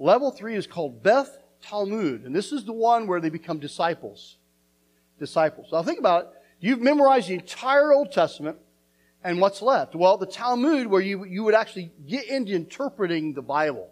Level 0.02 0.32
three 0.32 0.56
is 0.56 0.66
called 0.66 1.00
Beth 1.04 1.38
Talmud, 1.62 2.24
and 2.24 2.34
this 2.34 2.50
is 2.50 2.64
the 2.64 2.72
one 2.72 3.06
where 3.06 3.20
they 3.20 3.30
become 3.30 3.60
disciples. 3.60 4.36
Disciples. 5.20 5.68
Now 5.70 5.84
think 5.84 6.00
about 6.00 6.24
it. 6.24 6.28
You've 6.58 6.80
memorized 6.80 7.28
the 7.28 7.34
entire 7.34 7.92
Old 7.92 8.10
Testament, 8.10 8.58
and 9.22 9.40
what's 9.40 9.62
left? 9.62 9.94
Well, 9.94 10.16
the 10.16 10.26
Talmud, 10.26 10.88
where 10.88 11.00
you, 11.00 11.24
you 11.24 11.44
would 11.44 11.54
actually 11.54 11.92
get 12.04 12.26
into 12.26 12.52
interpreting 12.52 13.34
the 13.34 13.42
Bible. 13.42 13.90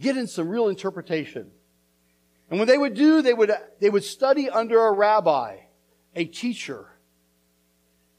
get 0.00 0.16
in 0.16 0.26
some 0.26 0.48
real 0.48 0.68
interpretation. 0.68 1.50
And 2.48 2.58
when 2.58 2.66
they 2.66 2.78
would 2.78 2.94
do, 2.94 3.20
they 3.20 3.34
would, 3.34 3.52
they 3.78 3.90
would 3.90 4.04
study 4.04 4.48
under 4.48 4.80
a 4.86 4.92
rabbi, 4.92 5.58
a 6.16 6.24
teacher. 6.24 6.86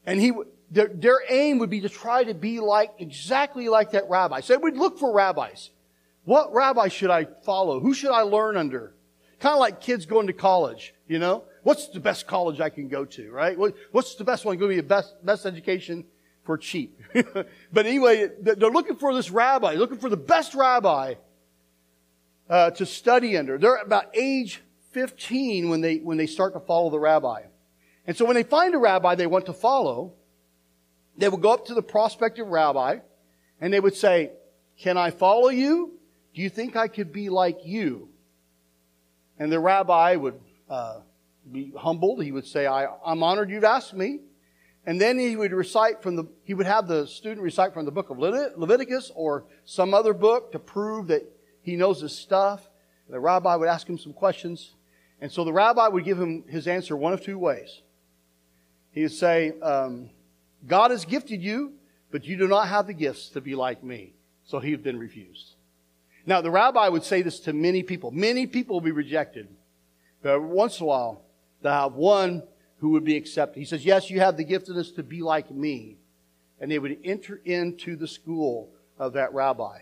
And 0.06 0.20
he, 0.20 0.30
their, 0.70 0.86
their 0.86 1.20
aim 1.28 1.58
would 1.58 1.70
be 1.70 1.80
to 1.80 1.88
try 1.88 2.22
to 2.22 2.34
be 2.34 2.60
like, 2.60 2.92
exactly 3.00 3.68
like 3.68 3.90
that 3.90 4.08
rabbi. 4.08 4.38
So 4.38 4.52
they 4.52 4.58
would 4.58 4.76
look 4.76 5.00
for 5.00 5.12
rabbis. 5.12 5.70
What 6.24 6.52
rabbi 6.54 6.88
should 6.88 7.10
I 7.10 7.24
follow? 7.24 7.80
Who 7.80 7.94
should 7.94 8.10
I 8.10 8.22
learn 8.22 8.56
under? 8.56 8.94
Kind 9.40 9.54
of 9.54 9.60
like 9.60 9.80
kids 9.80 10.06
going 10.06 10.26
to 10.28 10.32
college, 10.32 10.94
you 11.06 11.18
know? 11.18 11.44
What's 11.62 11.88
the 11.88 12.00
best 12.00 12.26
college 12.26 12.60
I 12.60 12.70
can 12.70 12.88
go 12.88 13.04
to, 13.04 13.30
right? 13.30 13.58
What's 13.90 14.14
the 14.14 14.24
best 14.24 14.44
one? 14.44 14.56
Going 14.56 14.70
to 14.70 14.76
be 14.76 14.80
the 14.80 14.86
best, 14.86 15.14
best 15.24 15.46
education 15.46 16.04
for 16.44 16.58
cheap. 16.58 17.00
but 17.72 17.86
anyway, 17.86 18.28
they're 18.40 18.70
looking 18.70 18.96
for 18.96 19.14
this 19.14 19.30
rabbi, 19.30 19.74
looking 19.74 19.98
for 19.98 20.10
the 20.10 20.16
best 20.16 20.54
rabbi 20.54 21.14
uh, 22.48 22.70
to 22.70 22.86
study 22.86 23.36
under. 23.36 23.58
They're 23.58 23.76
about 23.76 24.14
age 24.14 24.62
15 24.92 25.68
when 25.68 25.80
they, 25.80 25.96
when 25.98 26.16
they 26.16 26.26
start 26.26 26.54
to 26.54 26.60
follow 26.60 26.90
the 26.90 27.00
rabbi. 27.00 27.42
And 28.06 28.16
so 28.16 28.24
when 28.24 28.34
they 28.34 28.42
find 28.42 28.74
a 28.74 28.78
rabbi 28.78 29.14
they 29.14 29.26
want 29.26 29.46
to 29.46 29.52
follow, 29.52 30.12
they 31.16 31.28
would 31.28 31.40
go 31.40 31.52
up 31.52 31.66
to 31.66 31.74
the 31.74 31.82
prospective 31.82 32.46
rabbi 32.46 32.98
and 33.60 33.72
they 33.72 33.80
would 33.80 33.96
say, 33.96 34.32
Can 34.78 34.96
I 34.96 35.10
follow 35.10 35.48
you? 35.48 35.93
Do 36.34 36.42
you 36.42 36.50
think 36.50 36.76
I 36.76 36.88
could 36.88 37.12
be 37.12 37.28
like 37.28 37.64
you? 37.64 38.08
And 39.38 39.50
the 39.50 39.60
rabbi 39.60 40.16
would 40.16 40.40
uh, 40.68 41.00
be 41.50 41.72
humbled. 41.76 42.22
He 42.22 42.32
would 42.32 42.46
say, 42.46 42.66
I, 42.66 42.86
I'm 43.04 43.22
honored 43.22 43.50
you've 43.50 43.64
asked 43.64 43.94
me. 43.94 44.20
And 44.86 45.00
then 45.00 45.18
he 45.18 45.36
would 45.36 45.52
recite 45.52 46.02
from 46.02 46.16
the, 46.16 46.24
he 46.42 46.52
would 46.52 46.66
have 46.66 46.88
the 46.88 47.06
student 47.06 47.40
recite 47.40 47.72
from 47.72 47.84
the 47.84 47.90
book 47.90 48.10
of 48.10 48.18
Leviticus 48.18 49.10
or 49.14 49.44
some 49.64 49.94
other 49.94 50.12
book 50.12 50.52
to 50.52 50.58
prove 50.58 51.06
that 51.06 51.22
he 51.62 51.76
knows 51.76 52.02
his 52.02 52.16
stuff. 52.16 52.68
The 53.08 53.20
rabbi 53.20 53.54
would 53.56 53.68
ask 53.68 53.88
him 53.88 53.96
some 53.96 54.12
questions. 54.12 54.74
And 55.20 55.32
so 55.32 55.44
the 55.44 55.52
rabbi 55.52 55.88
would 55.88 56.04
give 56.04 56.20
him 56.20 56.44
his 56.48 56.68
answer 56.68 56.96
one 56.96 57.12
of 57.12 57.22
two 57.22 57.38
ways. 57.38 57.80
He 58.90 59.02
would 59.02 59.12
say, 59.12 59.52
um, 59.62 60.10
God 60.66 60.90
has 60.90 61.04
gifted 61.04 61.42
you, 61.42 61.74
but 62.10 62.24
you 62.24 62.36
do 62.36 62.46
not 62.46 62.68
have 62.68 62.86
the 62.86 62.92
gifts 62.92 63.30
to 63.30 63.40
be 63.40 63.54
like 63.54 63.82
me. 63.82 64.14
So 64.44 64.58
he 64.58 64.70
had 64.70 64.82
been 64.82 64.98
refused. 64.98 65.53
Now, 66.26 66.40
the 66.40 66.50
rabbi 66.50 66.88
would 66.88 67.04
say 67.04 67.22
this 67.22 67.40
to 67.40 67.52
many 67.52 67.82
people. 67.82 68.10
Many 68.10 68.46
people 68.46 68.76
will 68.76 68.80
be 68.80 68.92
rejected. 68.92 69.48
But 70.22 70.40
once 70.42 70.80
in 70.80 70.84
a 70.84 70.86
while, 70.86 71.22
to 71.62 71.70
have 71.70 71.94
one 71.94 72.42
who 72.78 72.90
would 72.90 73.04
be 73.04 73.16
accepted. 73.16 73.58
He 73.58 73.64
says, 73.64 73.84
Yes, 73.84 74.10
you 74.10 74.20
have 74.20 74.36
the 74.36 74.44
giftedness 74.44 74.94
to 74.96 75.02
be 75.02 75.22
like 75.22 75.50
me. 75.50 75.98
And 76.60 76.70
they 76.70 76.78
would 76.78 76.98
enter 77.04 77.40
into 77.44 77.96
the 77.96 78.06
school 78.06 78.70
of 78.98 79.14
that 79.14 79.34
rabbi. 79.34 79.80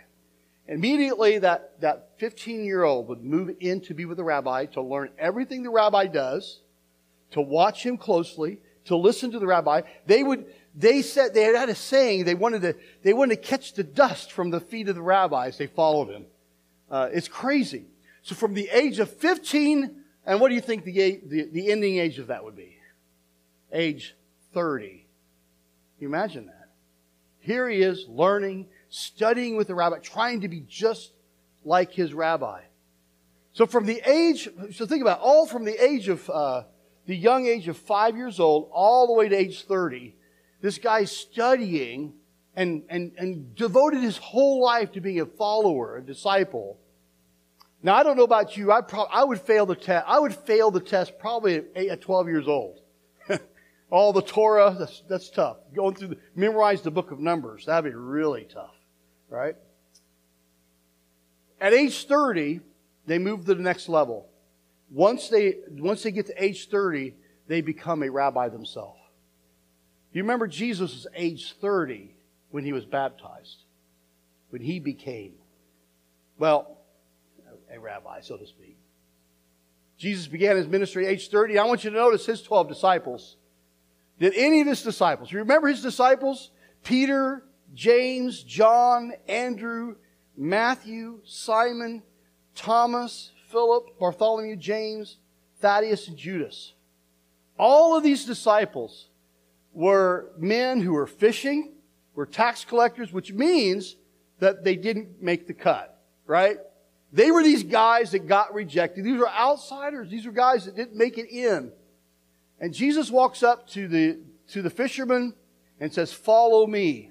Immediately, 0.68 1.38
that, 1.38 1.80
that 1.80 2.10
15 2.18 2.64
year 2.64 2.84
old 2.84 3.08
would 3.08 3.22
move 3.22 3.54
in 3.60 3.80
to 3.82 3.94
be 3.94 4.04
with 4.04 4.16
the 4.16 4.24
rabbi 4.24 4.66
to 4.66 4.80
learn 4.80 5.10
everything 5.18 5.62
the 5.62 5.70
rabbi 5.70 6.06
does, 6.06 6.60
to 7.32 7.40
watch 7.40 7.84
him 7.84 7.96
closely, 7.96 8.58
to 8.84 8.96
listen 8.96 9.32
to 9.32 9.38
the 9.38 9.46
rabbi. 9.46 9.82
They 10.06 10.22
would, 10.22 10.46
they 10.74 11.02
said, 11.02 11.34
they 11.34 11.42
had 11.42 11.68
a 11.68 11.74
saying, 11.74 12.24
they 12.24 12.34
wanted 12.34 12.62
to, 12.62 12.76
they 13.02 13.12
wanted 13.12 13.42
to 13.42 13.48
catch 13.48 13.74
the 13.74 13.84
dust 13.84 14.32
from 14.32 14.50
the 14.50 14.60
feet 14.60 14.88
of 14.88 14.94
the 14.94 15.02
rabbis. 15.02 15.58
they 15.58 15.66
followed 15.66 16.08
him. 16.08 16.26
Uh, 16.92 17.08
it's 17.10 17.26
crazy. 17.26 17.86
So 18.20 18.34
from 18.34 18.52
the 18.52 18.68
age 18.68 18.98
of 18.98 19.10
15, 19.10 19.96
and 20.26 20.40
what 20.40 20.50
do 20.50 20.54
you 20.54 20.60
think 20.60 20.84
the, 20.84 21.20
the, 21.26 21.48
the 21.50 21.72
ending 21.72 21.98
age 21.98 22.18
of 22.18 22.26
that 22.26 22.44
would 22.44 22.54
be? 22.54 22.76
Age 23.72 24.14
30. 24.52 24.88
Can 24.88 24.98
you 25.98 26.08
imagine 26.08 26.46
that? 26.46 26.68
Here 27.40 27.68
he 27.68 27.80
is 27.82 28.04
learning, 28.08 28.68
studying 28.90 29.56
with 29.56 29.68
the 29.68 29.74
rabbi, 29.74 29.98
trying 30.00 30.42
to 30.42 30.48
be 30.48 30.60
just 30.68 31.12
like 31.64 31.92
his 31.92 32.12
rabbi. 32.12 32.60
So 33.54 33.66
from 33.66 33.86
the 33.86 34.02
age, 34.06 34.48
so 34.72 34.84
think 34.84 35.00
about 35.00 35.18
it, 35.18 35.22
all 35.22 35.46
from 35.46 35.64
the 35.64 35.82
age 35.82 36.08
of, 36.08 36.28
uh, 36.28 36.64
the 37.06 37.16
young 37.16 37.46
age 37.46 37.68
of 37.68 37.76
five 37.76 38.16
years 38.16 38.38
old, 38.38 38.68
all 38.72 39.06
the 39.06 39.14
way 39.14 39.28
to 39.28 39.36
age 39.36 39.64
30, 39.64 40.14
this 40.60 40.78
guy's 40.78 41.10
studying 41.10 42.14
and, 42.54 42.82
and, 42.88 43.12
and 43.16 43.54
devoted 43.56 44.00
his 44.00 44.18
whole 44.18 44.62
life 44.62 44.92
to 44.92 45.00
being 45.00 45.20
a 45.20 45.26
follower, 45.26 45.96
a 45.96 46.02
disciple. 46.02 46.78
Now, 47.82 47.96
I 47.96 48.02
don't 48.02 48.16
know 48.16 48.24
about 48.24 48.56
you. 48.56 48.70
I, 48.70 48.80
pro- 48.80 49.04
I 49.04 49.24
would 49.24 49.40
fail 49.40 49.66
the 49.66 49.74
test. 49.74 50.04
I 50.06 50.18
would 50.18 50.34
fail 50.34 50.70
the 50.70 50.80
test 50.80 51.18
probably 51.18 51.56
at, 51.56 51.64
eight, 51.74 51.90
at 51.90 52.00
12 52.00 52.28
years 52.28 52.48
old. 52.48 52.80
All 53.90 54.12
the 54.12 54.22
Torah, 54.22 54.76
that's, 54.78 55.02
that's 55.08 55.30
tough. 55.30 55.56
Going 55.74 55.94
through, 55.94 56.08
the, 56.08 56.18
memorize 56.34 56.82
the 56.82 56.90
book 56.90 57.10
of 57.10 57.18
Numbers. 57.18 57.66
That'd 57.66 57.90
be 57.90 57.96
really 57.96 58.44
tough 58.44 58.74
right? 59.32 59.56
At 61.60 61.72
age 61.72 62.06
30, 62.06 62.60
they 63.06 63.18
move 63.18 63.46
to 63.46 63.54
the 63.54 63.62
next 63.62 63.88
level. 63.88 64.28
Once 64.90 65.28
they, 65.28 65.56
once 65.70 66.02
they 66.02 66.12
get 66.12 66.26
to 66.26 66.44
age 66.44 66.68
30, 66.68 67.14
they 67.48 67.62
become 67.62 68.02
a 68.02 68.10
rabbi 68.10 68.48
themselves. 68.48 68.98
You 70.12 70.22
remember 70.22 70.46
Jesus 70.46 70.92
was 70.92 71.06
age 71.14 71.54
30 71.60 72.14
when 72.50 72.64
he 72.64 72.74
was 72.74 72.84
baptized, 72.84 73.64
when 74.50 74.60
he 74.60 74.78
became, 74.78 75.32
well, 76.38 76.81
a 77.72 77.80
rabbi, 77.80 78.20
so 78.20 78.36
to 78.36 78.46
speak. 78.46 78.76
Jesus 79.96 80.26
began 80.26 80.56
his 80.56 80.66
ministry 80.66 81.06
at 81.06 81.12
age 81.12 81.28
30. 81.28 81.58
I 81.58 81.64
want 81.64 81.84
you 81.84 81.90
to 81.90 81.96
notice 81.96 82.26
his 82.26 82.42
12 82.42 82.68
disciples. 82.68 83.36
Did 84.18 84.34
any 84.34 84.60
of 84.60 84.66
his 84.66 84.82
disciples, 84.82 85.32
you 85.32 85.38
remember 85.38 85.68
his 85.68 85.82
disciples? 85.82 86.50
Peter, 86.84 87.44
James, 87.74 88.42
John, 88.42 89.12
Andrew, 89.28 89.96
Matthew, 90.36 91.20
Simon, 91.24 92.02
Thomas, 92.54 93.32
Philip, 93.50 93.98
Bartholomew, 93.98 94.56
James, 94.56 95.18
Thaddeus, 95.60 96.08
and 96.08 96.16
Judas. 96.16 96.74
All 97.58 97.96
of 97.96 98.02
these 98.02 98.24
disciples 98.24 99.08
were 99.72 100.32
men 100.36 100.80
who 100.80 100.92
were 100.92 101.06
fishing, 101.06 101.74
were 102.14 102.26
tax 102.26 102.64
collectors, 102.64 103.12
which 103.12 103.32
means 103.32 103.96
that 104.40 104.64
they 104.64 104.76
didn't 104.76 105.22
make 105.22 105.46
the 105.46 105.54
cut, 105.54 106.02
right? 106.26 106.58
They 107.12 107.30
were 107.30 107.42
these 107.42 107.62
guys 107.62 108.12
that 108.12 108.26
got 108.26 108.54
rejected. 108.54 109.04
These 109.04 109.18
were 109.18 109.28
outsiders. 109.28 110.08
These 110.08 110.24
were 110.24 110.32
guys 110.32 110.64
that 110.64 110.74
didn't 110.74 110.96
make 110.96 111.18
it 111.18 111.28
in. 111.30 111.70
And 112.58 112.72
Jesus 112.72 113.10
walks 113.10 113.42
up 113.42 113.68
to 113.70 113.86
the, 113.86 114.18
to 114.48 114.62
the 114.62 114.70
fishermen 114.70 115.34
and 115.78 115.92
says, 115.92 116.12
follow 116.12 116.66
me. 116.66 117.10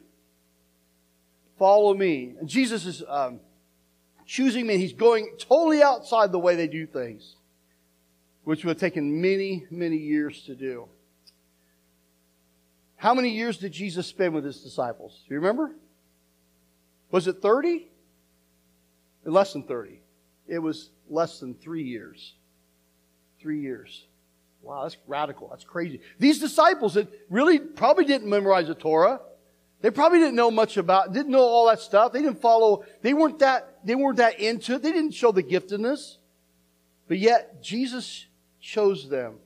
Follow 1.60 1.93
me. 1.93 2.34
And 2.39 2.50
Jesus 2.50 2.86
is 2.88 3.03
um, 3.08 3.41
choosing 4.25 4.65
me. 4.65 4.77
He's 4.77 4.93
going 4.93 5.36
totally 5.38 5.84
outside 5.84 6.31
the 6.31 6.39
way 6.39 6.55
they 6.55 6.67
do 6.67 6.88
things, 6.88 7.36
which 8.43 8.65
would 8.65 8.72
have 8.72 8.79
taken 8.79 9.22
many, 9.22 9.67
many 9.70 9.98
years 9.98 10.41
to 10.43 10.55
do. 10.55 10.88
How 12.96 13.13
many 13.13 13.29
years 13.29 13.58
did 13.58 13.72
Jesus 13.72 14.08
spend 14.08 14.34
with 14.34 14.46
his 14.46 14.62
disciples? 14.62 15.22
Do 15.27 15.36
you 15.36 15.39
remember? 15.39 15.75
Was 17.12 17.27
it 17.27 17.41
30? 17.41 17.90
Less 19.23 19.53
than 19.53 19.63
30. 19.63 20.01
It 20.47 20.59
was 20.59 20.89
less 21.09 21.39
than 21.39 21.53
three 21.53 21.83
years. 21.83 22.33
Three 23.39 23.61
years. 23.61 24.05
Wow, 24.61 24.83
that's 24.83 24.97
radical. 25.07 25.47
That's 25.47 25.63
crazy. 25.63 26.01
These 26.19 26.39
disciples 26.39 26.93
that 26.93 27.07
really 27.29 27.59
probably 27.59 28.05
didn't 28.05 28.29
memorize 28.29 28.67
the 28.67 28.75
Torah, 28.75 29.19
they 29.81 29.89
probably 29.89 30.19
didn't 30.19 30.35
know 30.35 30.51
much 30.51 30.77
about, 30.77 31.11
didn't 31.13 31.31
know 31.31 31.41
all 31.41 31.67
that 31.67 31.79
stuff. 31.79 32.13
They 32.13 32.21
didn't 32.21 32.41
follow, 32.41 32.83
they 33.01 33.13
weren't 33.13 33.39
that, 33.39 33.79
they 33.83 33.95
weren't 33.95 34.17
that 34.17 34.39
into 34.39 34.75
it. 34.75 34.83
They 34.83 34.91
didn't 34.91 35.13
show 35.13 35.31
the 35.31 35.43
giftedness. 35.43 36.17
But 37.07 37.17
yet, 37.17 37.63
Jesus 37.63 38.27
chose 38.59 39.09
them. 39.09 39.39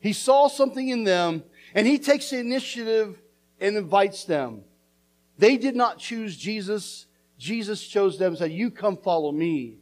He 0.00 0.12
saw 0.12 0.48
something 0.48 0.88
in 0.88 1.04
them, 1.04 1.44
and 1.74 1.86
He 1.86 1.98
takes 1.98 2.30
the 2.30 2.38
initiative 2.38 3.20
and 3.60 3.76
invites 3.76 4.24
them. 4.24 4.62
They 5.38 5.58
did 5.58 5.76
not 5.76 5.98
choose 5.98 6.36
Jesus. 6.36 7.05
Jesus 7.38 7.86
chose 7.86 8.18
them 8.18 8.28
and 8.28 8.38
said, 8.38 8.52
You 8.52 8.70
come 8.70 8.96
follow 8.96 9.32
me. 9.32 9.78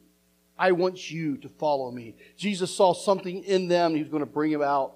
I 0.59 0.73
want 0.73 1.11
you 1.11 1.37
to 1.39 1.49
follow 1.49 1.91
me. 1.91 2.15
Jesus 2.37 2.75
saw 2.75 2.95
something 2.95 3.43
in 3.45 3.69
them. 3.69 3.95
He 3.95 4.03
was 4.03 4.11
going 4.11 4.21
to 4.21 4.27
bring 4.27 4.53
them 4.53 4.63
out. 4.63 4.95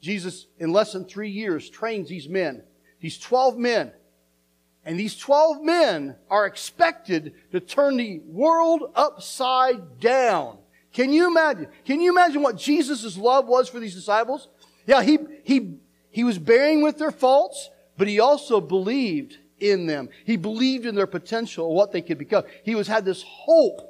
Jesus, 0.00 0.46
in 0.58 0.72
less 0.72 0.92
than 0.92 1.04
three 1.04 1.30
years, 1.30 1.68
trains 1.68 2.08
these 2.08 2.28
men. 2.28 2.62
These 3.00 3.18
12 3.18 3.56
men. 3.56 3.92
And 4.84 5.00
these 5.00 5.16
12 5.16 5.62
men 5.62 6.16
are 6.28 6.46
expected 6.46 7.32
to 7.52 7.60
turn 7.60 7.96
the 7.96 8.20
world 8.26 8.92
upside 8.94 9.98
down. 9.98 10.58
Can 10.92 11.12
you 11.12 11.26
imagine? 11.26 11.68
Can 11.84 12.00
you 12.00 12.12
imagine 12.12 12.42
what 12.42 12.56
Jesus' 12.56 13.16
love 13.16 13.46
was 13.46 13.68
for 13.68 13.80
these 13.80 13.94
disciples? 13.94 14.48
Yeah, 14.86 15.02
he, 15.02 15.18
he, 15.42 15.78
he 16.10 16.22
was 16.22 16.38
bearing 16.38 16.82
with 16.82 16.98
their 16.98 17.10
faults, 17.10 17.70
but 17.96 18.06
he 18.06 18.20
also 18.20 18.60
believed 18.60 19.38
in 19.60 19.86
them. 19.86 20.08
He 20.24 20.36
believed 20.36 20.86
in 20.86 20.94
their 20.94 21.06
potential, 21.06 21.74
what 21.74 21.92
they 21.92 22.02
could 22.02 22.18
become. 22.18 22.44
He 22.64 22.74
was 22.74 22.88
had 22.88 23.04
this 23.04 23.24
hope 23.26 23.80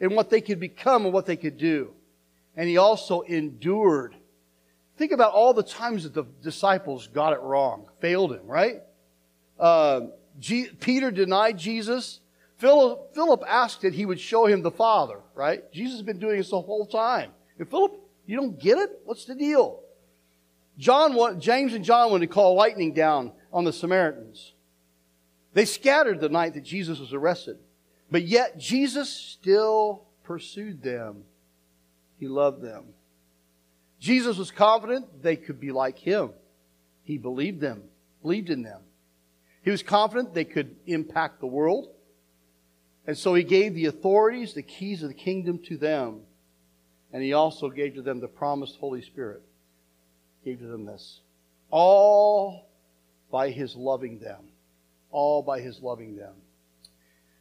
in 0.00 0.14
what 0.14 0.30
they 0.30 0.40
could 0.40 0.60
become 0.60 1.04
and 1.04 1.14
what 1.14 1.26
they 1.26 1.36
could 1.36 1.56
do. 1.56 1.92
And 2.56 2.68
he 2.68 2.76
also 2.76 3.22
endured 3.22 4.16
Think 4.98 5.10
about 5.10 5.32
all 5.32 5.54
the 5.54 5.62
times 5.62 6.04
that 6.04 6.12
the 6.12 6.24
disciples 6.42 7.08
got 7.08 7.32
it 7.32 7.40
wrong, 7.40 7.88
failed 8.00 8.34
him, 8.34 8.46
right? 8.46 8.82
Uh, 9.58 10.02
G- 10.38 10.68
Peter 10.80 11.10
denied 11.10 11.58
Jesus 11.58 12.20
Philip, 12.62 13.12
Philip 13.12 13.42
asked 13.48 13.80
that 13.80 13.92
he 13.92 14.06
would 14.06 14.20
show 14.20 14.46
him 14.46 14.62
the 14.62 14.70
Father, 14.70 15.18
right? 15.34 15.64
Jesus 15.72 15.94
has 15.94 16.02
been 16.02 16.20
doing 16.20 16.36
this 16.36 16.50
the 16.50 16.60
whole 16.60 16.86
time. 16.86 17.32
And 17.58 17.68
Philip, 17.68 17.92
you 18.24 18.36
don't 18.36 18.56
get 18.56 18.78
it? 18.78 19.00
What's 19.04 19.24
the 19.24 19.34
deal? 19.34 19.80
John, 20.78 21.40
James 21.40 21.74
and 21.74 21.84
John 21.84 22.12
wanted 22.12 22.28
to 22.28 22.32
call 22.32 22.54
lightning 22.54 22.94
down 22.94 23.32
on 23.52 23.64
the 23.64 23.72
Samaritans. 23.72 24.52
They 25.54 25.64
scattered 25.64 26.20
the 26.20 26.28
night 26.28 26.54
that 26.54 26.64
Jesus 26.64 26.98
was 26.98 27.12
arrested. 27.12 27.58
But 28.10 28.24
yet 28.24 28.58
Jesus 28.58 29.10
still 29.10 30.04
pursued 30.24 30.82
them. 30.82 31.24
He 32.18 32.28
loved 32.28 32.62
them. 32.62 32.94
Jesus 33.98 34.36
was 34.36 34.50
confident 34.50 35.22
they 35.22 35.36
could 35.36 35.60
be 35.60 35.72
like 35.72 35.98
him. 35.98 36.30
He 37.04 37.18
believed 37.18 37.60
them, 37.60 37.82
believed 38.22 38.50
in 38.50 38.62
them. 38.62 38.80
He 39.62 39.70
was 39.70 39.82
confident 39.82 40.34
they 40.34 40.44
could 40.44 40.76
impact 40.86 41.40
the 41.40 41.46
world. 41.46 41.88
And 43.06 43.16
so 43.16 43.34
he 43.34 43.42
gave 43.42 43.74
the 43.74 43.86
authorities, 43.86 44.54
the 44.54 44.62
keys 44.62 45.02
of 45.02 45.08
the 45.08 45.14
kingdom 45.14 45.58
to 45.66 45.76
them. 45.76 46.20
And 47.12 47.22
he 47.22 47.32
also 47.32 47.68
gave 47.68 47.94
to 47.94 48.02
them 48.02 48.20
the 48.20 48.28
promised 48.28 48.76
Holy 48.76 49.02
Spirit. 49.02 49.42
He 50.42 50.50
gave 50.50 50.60
to 50.60 50.66
them 50.66 50.84
this. 50.84 51.20
All 51.70 52.68
by 53.30 53.50
his 53.50 53.76
loving 53.76 54.18
them. 54.18 54.51
All 55.12 55.42
by 55.42 55.60
his 55.60 55.80
loving 55.80 56.16
them. 56.16 56.34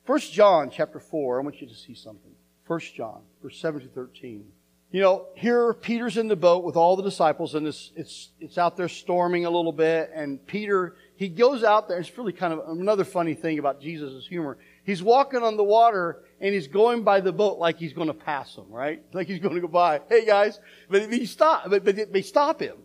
First 0.06 0.34
John 0.34 0.70
chapter 0.70 1.00
4, 1.00 1.40
I 1.40 1.44
want 1.44 1.62
you 1.62 1.68
to 1.68 1.76
see 1.76 1.96
something. 1.96 2.32
First 2.66 2.94
John, 2.96 3.22
verse 3.42 3.58
7 3.60 3.82
to 3.82 3.88
13. 3.88 4.46
You 4.92 5.00
know, 5.00 5.28
here 5.36 5.74
Peter's 5.74 6.18
in 6.18 6.28
the 6.28 6.36
boat 6.36 6.66
with 6.66 6.76
all 6.76 6.98
the 6.98 7.04
disciples, 7.04 7.56
and 7.56 7.66
it's, 7.66 7.94
it's, 7.96 8.30
it's 8.42 8.58
out 8.58 8.76
there 8.76 8.90
storming 8.90 9.46
a 9.46 9.50
little 9.50 9.72
bit, 9.72 10.12
and 10.14 10.46
Peter, 10.46 10.98
he 11.16 11.30
goes 11.30 11.64
out 11.64 11.88
there. 11.88 11.98
It's 11.98 12.18
really 12.18 12.34
kind 12.34 12.52
of 12.52 12.68
another 12.68 13.06
funny 13.06 13.34
thing 13.34 13.58
about 13.58 13.80
Jesus' 13.80 14.28
humor. 14.28 14.58
He's 14.84 15.02
walking 15.02 15.44
on 15.44 15.56
the 15.56 15.64
water, 15.64 16.24
and 16.42 16.54
he's 16.54 16.68
going 16.68 17.04
by 17.04 17.22
the 17.22 17.32
boat 17.32 17.58
like 17.58 17.78
he's 17.78 17.94
going 17.94 18.08
to 18.08 18.14
pass 18.14 18.54
them, 18.56 18.70
right? 18.70 19.02
Like 19.14 19.28
he's 19.28 19.40
going 19.40 19.56
to 19.56 19.62
go 19.62 19.70
by. 19.70 20.02
Hey 20.10 20.26
guys, 20.26 20.60
but 20.90 21.10
he 21.10 21.26
stop, 21.26 21.70
but, 21.70 21.86
but 21.86 22.12
they 22.12 22.22
stop 22.22 22.60
him. 22.62 22.76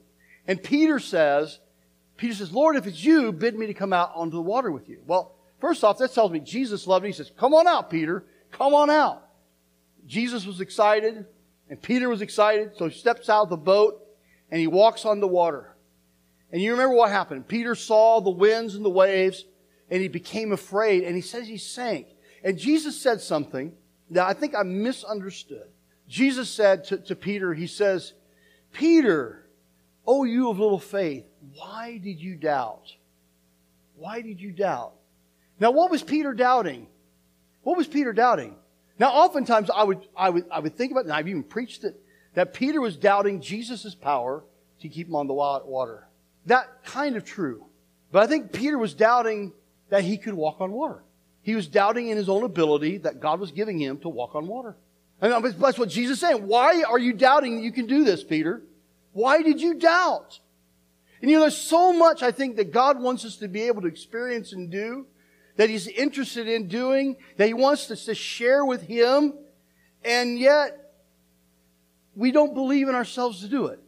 And 0.47 0.63
Peter 0.63 1.01
says, 1.01 1.59
Peter 2.17 2.35
says, 2.35 2.53
Lord, 2.53 2.77
if 2.77 2.87
it's 2.87 3.05
you, 3.05 3.33
bid 3.33 3.59
me 3.59 3.67
to 3.67 3.75
come 3.75 3.93
out 3.93 4.13
onto 4.15 4.37
the 4.37 4.43
water 4.43 4.71
with 4.71 4.89
you. 4.89 5.01
Well, 5.07 5.35
first 5.61 5.85
off, 5.85 5.99
that 5.99 6.15
tells 6.15 6.31
me 6.31 6.41
Jesus 6.41 6.87
loved 6.87 7.05
him. 7.05 7.11
He 7.11 7.17
says, 7.17 7.31
come 7.37 7.55
on 7.55 7.67
out, 7.67 7.91
Peter. 7.91 8.25
Come 8.51 8.75
on 8.75 8.91
out. 8.91 9.23
Jesus 10.07 10.47
was 10.47 10.61
excited, 10.61 11.27
and 11.69 11.83
Peter 11.83 12.09
was 12.09 12.23
excited, 12.23 12.77
so 12.77 12.89
he 12.89 12.97
steps 12.97 13.29
out 13.29 13.43
of 13.43 13.49
the 13.51 13.57
boat, 13.57 14.03
and 14.51 14.61
he 14.61 14.67
walks 14.67 15.05
on 15.05 15.21
the 15.21 15.27
water. 15.27 15.77
And 16.53 16.63
you 16.63 16.73
remember 16.73 16.95
what 16.95 17.11
happened. 17.11 17.49
Peter 17.49 17.75
saw 17.75 18.21
the 18.21 18.31
winds 18.31 18.77
and 18.77 18.85
the 18.85 18.91
waves, 18.91 19.45
and 19.91 20.01
he 20.01 20.09
became 20.09 20.53
afraid, 20.53 21.03
and 21.03 21.17
he 21.17 21.23
says 21.23 21.49
he 21.49 21.59
sank. 21.59 22.07
And 22.45 22.57
Jesus 22.57 23.01
said 23.01 23.21
something 23.21 23.73
that 24.11 24.27
I 24.27 24.33
think 24.33 24.55
I 24.55 24.63
misunderstood. 24.63 25.67
Jesus 26.09 26.49
said 26.49 26.85
to, 26.85 26.99
to 26.99 27.17
Peter, 27.17 27.53
he 27.53 27.67
says, 27.67 28.13
Peter, 28.73 29.49
oh, 30.07 30.23
you 30.23 30.49
of 30.49 30.61
little 30.61 30.79
faith, 30.79 31.25
why 31.55 31.99
did 31.99 32.21
you 32.21 32.37
doubt? 32.37 32.93
Why 33.97 34.21
did 34.21 34.41
you 34.41 34.53
doubt? 34.53 34.93
Now, 35.59 35.71
what 35.71 35.91
was 35.91 36.03
Peter 36.03 36.35
doubting? 36.35 36.87
What 37.63 37.77
was 37.77 37.87
Peter 37.87 38.13
doubting? 38.13 38.57
Now, 38.99 39.11
oftentimes 39.11 39.71
I 39.71 39.85
would, 39.85 40.07
I 40.17 40.31
would, 40.31 40.47
I 40.51 40.61
would 40.61 40.77
think 40.77 40.93
about 40.93 41.01
it, 41.01 41.05
and 41.05 41.13
I've 41.13 41.29
even 41.29 41.43
preached 41.43 41.85
it, 41.85 42.01
that 42.35 42.53
Peter 42.55 42.81
was 42.81 42.97
doubting 42.97 43.41
Jesus' 43.41 43.95
power 43.95 44.45
to 44.81 44.89
keep 44.89 45.09
him 45.09 45.15
on 45.15 45.27
the 45.27 45.35
water. 45.35 46.07
That 46.47 46.85
kind 46.85 47.17
of 47.17 47.25
true. 47.25 47.65
But 48.13 48.23
I 48.23 48.27
think 48.27 48.53
Peter 48.53 48.79
was 48.79 48.95
doubting 48.95 49.53
that 49.89 50.05
he 50.05 50.19
could 50.19 50.35
walk 50.35 50.61
on 50.61 50.73
water. 50.73 51.03
He 51.43 51.55
was 51.55 51.69
doubting 51.69 52.09
in 52.09 52.17
his 52.17 52.29
own 52.29 52.43
ability 52.43 52.99
that 52.99 53.21
God 53.21 53.41
was 53.41 53.53
giving 53.53 53.79
him 53.79 53.99
to 53.99 54.09
walk 54.09 54.35
on 54.35 54.47
water. 54.47 54.77
And 55.21 55.45
that's 55.59 55.79
what 55.79 55.89
Jesus 55.89 56.17
is 56.17 56.21
saying. 56.21 56.47
Why 56.47 56.83
are 56.83 56.99
you 56.99 57.13
doubting 57.13 57.63
you 57.63 57.73
can 57.73 57.87
do 57.87 58.05
this, 58.05 58.23
Peter? 58.23 58.63
Why 59.13 59.43
did 59.43 59.61
you 59.61 59.75
doubt? 59.75 60.41
And 61.21 61.31
you 61.31 61.37
know, 61.37 61.43
there's 61.43 61.57
so 61.57 61.93
much 61.93 62.23
I 62.23 62.31
think 62.31 62.57
that 62.57 62.73
God 62.73 63.01
wants 63.01 63.25
us 63.25 63.37
to 63.37 63.49
be 63.49 63.63
able 63.63 63.83
to 63.83 63.89
experience 63.89 64.53
and 64.53 64.71
do, 64.71 65.07
that 65.57 65.71
He's 65.71 65.87
interested 65.87 66.49
in 66.49 66.69
doing, 66.69 67.17
that 67.37 67.47
He 67.47 67.55
wants 67.55 67.91
us 67.91 68.05
to 68.05 68.15
share 68.15 68.65
with 68.65 68.83
Him, 68.83 69.35
and 70.05 70.39
yet 70.39 70.93
we 72.15 72.33
don't 72.33 72.55
believe 72.55 72.89
in 72.89 72.95
ourselves 72.95 73.41
to 73.41 73.49
do 73.49 73.67
it. 73.67 73.81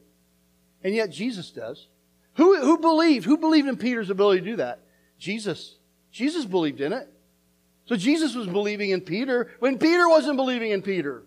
And 0.83 0.95
yet 0.95 1.11
Jesus 1.11 1.51
does. 1.51 1.87
Who, 2.35 2.61
who 2.61 2.79
believed? 2.79 3.25
Who 3.25 3.37
believed 3.37 3.69
in 3.69 3.77
Peter's 3.77 4.11
ability 4.11 4.41
to 4.41 4.47
do 4.47 4.57
that? 4.57 4.81
Jesus. 5.19 5.77
Jesus 6.13 6.45
believed 6.45 6.81
in 6.81 6.93
it. 6.93 7.13
So 7.87 7.97
Jesus 7.97 8.35
was 8.35 8.47
believing 8.47 8.91
in 8.91 9.01
Peter 9.01 9.51
when 9.59 9.79
Peter 9.79 10.09
wasn't 10.09 10.37
believing 10.37 10.71
in 10.71 10.83
Peter. 10.83 11.25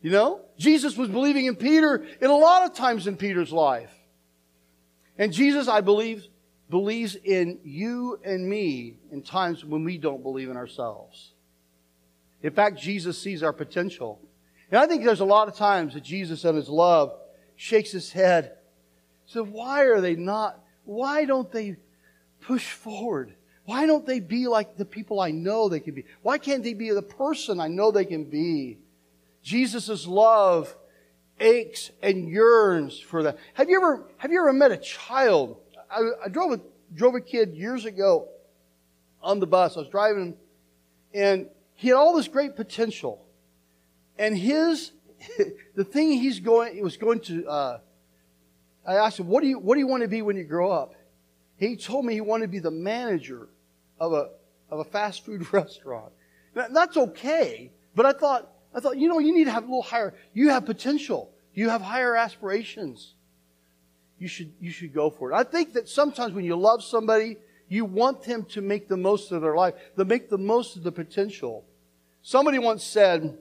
You 0.00 0.10
know? 0.10 0.42
Jesus 0.58 0.96
was 0.96 1.08
believing 1.08 1.46
in 1.46 1.56
Peter 1.56 2.04
in 2.20 2.30
a 2.30 2.36
lot 2.36 2.64
of 2.64 2.74
times 2.74 3.06
in 3.06 3.16
Peter's 3.16 3.52
life. 3.52 3.92
And 5.18 5.32
Jesus, 5.32 5.68
I 5.68 5.80
believe, 5.80 6.26
believes 6.70 7.16
in 7.16 7.58
you 7.64 8.20
and 8.24 8.48
me 8.48 8.96
in 9.10 9.22
times 9.22 9.64
when 9.64 9.84
we 9.84 9.98
don't 9.98 10.22
believe 10.22 10.48
in 10.48 10.56
ourselves. 10.56 11.32
In 12.42 12.52
fact, 12.52 12.78
Jesus 12.78 13.20
sees 13.20 13.42
our 13.42 13.52
potential. 13.52 14.20
And 14.70 14.78
I 14.78 14.86
think 14.86 15.04
there's 15.04 15.20
a 15.20 15.24
lot 15.24 15.48
of 15.48 15.56
times 15.56 15.94
that 15.94 16.04
Jesus 16.04 16.44
in 16.44 16.54
his 16.54 16.68
love 16.68 17.18
shakes 17.56 17.90
his 17.90 18.12
head. 18.12 18.52
So 19.26 19.44
why 19.44 19.84
are 19.84 20.00
they 20.00 20.14
not, 20.14 20.62
why 20.84 21.24
don't 21.24 21.50
they 21.50 21.76
push 22.40 22.70
forward? 22.70 23.34
Why 23.64 23.86
don't 23.86 24.06
they 24.06 24.20
be 24.20 24.46
like 24.46 24.76
the 24.76 24.84
people 24.84 25.20
I 25.20 25.30
know 25.30 25.68
they 25.68 25.80
can 25.80 25.94
be? 25.94 26.04
Why 26.22 26.38
can't 26.38 26.62
they 26.62 26.74
be 26.74 26.90
the 26.90 27.02
person 27.02 27.60
I 27.60 27.68
know 27.68 27.90
they 27.90 28.04
can 28.04 28.24
be? 28.24 28.78
Jesus' 29.42 30.06
love 30.06 30.74
aches 31.40 31.90
and 32.02 32.28
yearns 32.28 32.98
for 32.98 33.22
that. 33.22 33.38
Have 33.54 33.68
you 33.68 33.76
ever, 33.76 34.08
have 34.16 34.32
you 34.32 34.40
ever 34.40 34.52
met 34.52 34.72
a 34.72 34.76
child? 34.76 35.56
I, 35.90 36.10
I 36.24 36.28
drove 36.28 36.52
a, 36.52 36.60
drove 36.94 37.14
a 37.14 37.20
kid 37.20 37.54
years 37.54 37.84
ago 37.84 38.28
on 39.22 39.40
the 39.40 39.46
bus. 39.46 39.76
I 39.76 39.80
was 39.80 39.88
driving 39.88 40.36
and 41.14 41.48
he 41.74 41.88
had 41.88 41.96
all 41.96 42.16
this 42.16 42.28
great 42.28 42.56
potential. 42.56 43.24
And 44.18 44.36
his, 44.36 44.92
the 45.74 45.84
thing 45.84 46.12
he's 46.12 46.40
going, 46.40 46.74
he 46.74 46.82
was 46.82 46.96
going 46.96 47.20
to, 47.20 47.46
uh, 47.48 47.78
I 48.86 48.94
asked 48.94 49.20
him, 49.20 49.28
what 49.28 49.42
do 49.42 49.48
you, 49.48 49.58
what 49.58 49.74
do 49.74 49.80
you 49.80 49.86
want 49.86 50.02
to 50.02 50.08
be 50.08 50.22
when 50.22 50.36
you 50.36 50.44
grow 50.44 50.70
up? 50.70 50.94
He 51.56 51.76
told 51.76 52.04
me 52.04 52.14
he 52.14 52.20
wanted 52.20 52.46
to 52.46 52.52
be 52.52 52.58
the 52.58 52.70
manager 52.70 53.48
of 54.00 54.12
a, 54.12 54.30
of 54.70 54.80
a 54.80 54.84
fast 54.84 55.24
food 55.24 55.46
restaurant. 55.52 56.12
That's 56.54 56.96
okay, 56.96 57.72
but 57.94 58.06
I 58.06 58.12
thought, 58.12 58.50
I 58.74 58.80
thought, 58.80 58.98
you 58.98 59.08
know, 59.08 59.18
you 59.18 59.34
need 59.34 59.44
to 59.44 59.50
have 59.50 59.64
a 59.64 59.66
little 59.66 59.82
higher, 59.82 60.14
you 60.34 60.50
have 60.50 60.66
potential. 60.66 61.30
You 61.54 61.70
have 61.70 61.82
higher 61.82 62.14
aspirations. 62.14 63.14
You 64.18 64.28
should, 64.28 64.52
you 64.60 64.70
should 64.70 64.94
go 64.94 65.10
for 65.10 65.32
it. 65.32 65.34
I 65.34 65.42
think 65.42 65.72
that 65.72 65.88
sometimes 65.88 66.32
when 66.32 66.44
you 66.44 66.54
love 66.54 66.84
somebody, 66.84 67.36
you 67.68 67.84
want 67.84 68.22
them 68.22 68.44
to 68.50 68.60
make 68.60 68.86
the 68.86 68.96
most 68.96 69.32
of 69.32 69.42
their 69.42 69.56
life, 69.56 69.74
to 69.96 70.04
make 70.04 70.30
the 70.30 70.38
most 70.38 70.76
of 70.76 70.84
the 70.84 70.92
potential. 70.92 71.64
Somebody 72.22 72.60
once 72.60 72.84
said, 72.84 73.38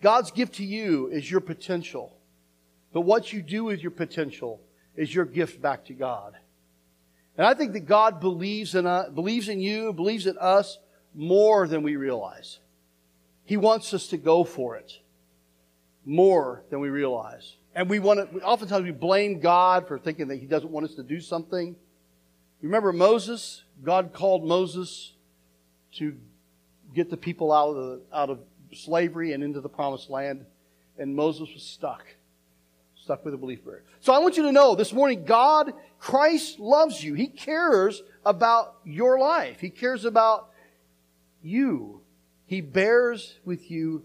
God's 0.00 0.30
gift 0.30 0.54
to 0.54 0.64
you 0.64 1.08
is 1.08 1.28
your 1.28 1.40
potential. 1.40 2.16
But 2.92 3.02
what 3.02 3.32
you 3.32 3.42
do 3.42 3.64
with 3.64 3.80
your 3.80 3.90
potential 3.90 4.60
is 4.94 5.12
your 5.14 5.24
gift 5.24 5.60
back 5.60 5.84
to 5.86 5.94
God. 5.94 6.34
And 7.36 7.46
I 7.46 7.54
think 7.54 7.72
that 7.72 7.86
God 7.86 8.20
believes 8.20 8.74
in 8.74 8.86
us, 8.86 9.08
believes 9.10 9.48
in 9.48 9.58
you, 9.58 9.92
believes 9.92 10.26
in 10.26 10.36
us 10.38 10.78
more 11.14 11.66
than 11.66 11.82
we 11.82 11.96
realize. 11.96 12.58
He 13.52 13.58
wants 13.58 13.92
us 13.92 14.06
to 14.06 14.16
go 14.16 14.44
for 14.44 14.76
it 14.76 14.98
more 16.06 16.64
than 16.70 16.80
we 16.80 16.88
realize. 16.88 17.56
And 17.74 17.90
we 17.90 17.98
want 17.98 18.32
to, 18.32 18.40
oftentimes 18.40 18.82
we 18.82 18.92
blame 18.92 19.40
God 19.40 19.86
for 19.86 19.98
thinking 19.98 20.28
that 20.28 20.36
He 20.36 20.46
doesn't 20.46 20.70
want 20.70 20.86
us 20.86 20.94
to 20.94 21.02
do 21.02 21.20
something. 21.20 21.76
Remember 22.62 22.94
Moses? 22.94 23.62
God 23.84 24.14
called 24.14 24.42
Moses 24.42 25.12
to 25.96 26.16
get 26.94 27.10
the 27.10 27.16
people 27.18 27.52
out 27.52 27.68
of, 27.68 27.76
the, 27.76 28.00
out 28.10 28.30
of 28.30 28.38
slavery 28.72 29.34
and 29.34 29.44
into 29.44 29.60
the 29.60 29.68
promised 29.68 30.08
land. 30.08 30.46
And 30.98 31.14
Moses 31.14 31.50
was 31.52 31.62
stuck. 31.62 32.06
Stuck 32.94 33.22
with 33.22 33.34
a 33.34 33.36
belief 33.36 33.66
barrier. 33.66 33.84
So 34.00 34.14
I 34.14 34.18
want 34.20 34.38
you 34.38 34.44
to 34.44 34.52
know 34.52 34.74
this 34.74 34.94
morning, 34.94 35.26
God, 35.26 35.74
Christ 35.98 36.58
loves 36.58 37.04
you. 37.04 37.12
He 37.12 37.26
cares 37.26 38.02
about 38.24 38.76
your 38.86 39.18
life. 39.18 39.60
He 39.60 39.68
cares 39.68 40.06
about 40.06 40.48
you. 41.42 42.01
He 42.46 42.60
bears 42.60 43.38
with 43.44 43.70
you. 43.70 44.04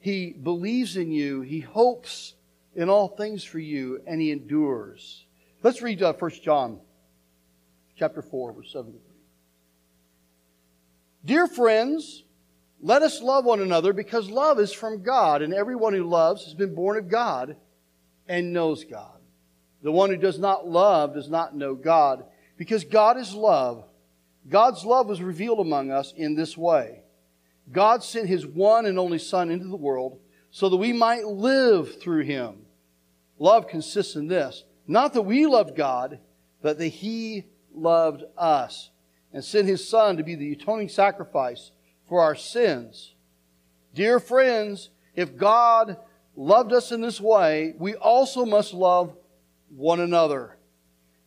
He 0.00 0.32
believes 0.32 0.96
in 0.96 1.10
you. 1.10 1.42
He 1.42 1.60
hopes 1.60 2.34
in 2.74 2.88
all 2.88 3.08
things 3.08 3.44
for 3.44 3.58
you, 3.58 4.02
and 4.06 4.20
he 4.20 4.32
endures. 4.32 5.24
Let's 5.62 5.80
read 5.80 6.02
uh, 6.02 6.12
1 6.12 6.30
John 6.42 6.80
chapter 7.96 8.20
4, 8.20 8.52
verse 8.52 8.72
7 8.72 8.94
Dear 11.24 11.46
friends, 11.46 12.24
let 12.82 13.00
us 13.00 13.22
love 13.22 13.46
one 13.46 13.62
another 13.62 13.94
because 13.94 14.28
love 14.28 14.60
is 14.60 14.72
from 14.72 15.02
God, 15.02 15.40
and 15.40 15.54
everyone 15.54 15.94
who 15.94 16.04
loves 16.04 16.44
has 16.44 16.52
been 16.54 16.74
born 16.74 16.98
of 16.98 17.08
God 17.08 17.56
and 18.28 18.52
knows 18.52 18.84
God. 18.84 19.20
The 19.82 19.92
one 19.92 20.10
who 20.10 20.16
does 20.16 20.38
not 20.38 20.68
love 20.68 21.14
does 21.14 21.30
not 21.30 21.56
know 21.56 21.74
God, 21.74 22.24
because 22.58 22.84
God 22.84 23.16
is 23.16 23.32
love. 23.32 23.84
God's 24.48 24.84
love 24.84 25.06
was 25.06 25.22
revealed 25.22 25.60
among 25.60 25.90
us 25.90 26.12
in 26.14 26.34
this 26.34 26.58
way. 26.58 27.03
God 27.72 28.02
sent 28.04 28.28
his 28.28 28.46
one 28.46 28.86
and 28.86 28.98
only 28.98 29.18
Son 29.18 29.50
into 29.50 29.66
the 29.66 29.76
world 29.76 30.18
so 30.50 30.68
that 30.68 30.76
we 30.76 30.92
might 30.92 31.24
live 31.26 32.00
through 32.00 32.24
him. 32.24 32.66
Love 33.38 33.68
consists 33.68 34.16
in 34.16 34.28
this 34.28 34.64
not 34.86 35.14
that 35.14 35.22
we 35.22 35.46
loved 35.46 35.76
God, 35.76 36.18
but 36.62 36.78
that 36.78 36.88
he 36.88 37.44
loved 37.74 38.22
us 38.36 38.90
and 39.32 39.44
sent 39.44 39.66
his 39.66 39.88
Son 39.88 40.16
to 40.16 40.22
be 40.22 40.34
the 40.34 40.52
atoning 40.52 40.88
sacrifice 40.88 41.72
for 42.06 42.20
our 42.20 42.34
sins. 42.34 43.14
Dear 43.94 44.20
friends, 44.20 44.90
if 45.14 45.36
God 45.36 45.96
loved 46.36 46.72
us 46.72 46.92
in 46.92 47.00
this 47.00 47.20
way, 47.20 47.74
we 47.78 47.94
also 47.94 48.44
must 48.44 48.74
love 48.74 49.16
one 49.74 50.00
another. 50.00 50.56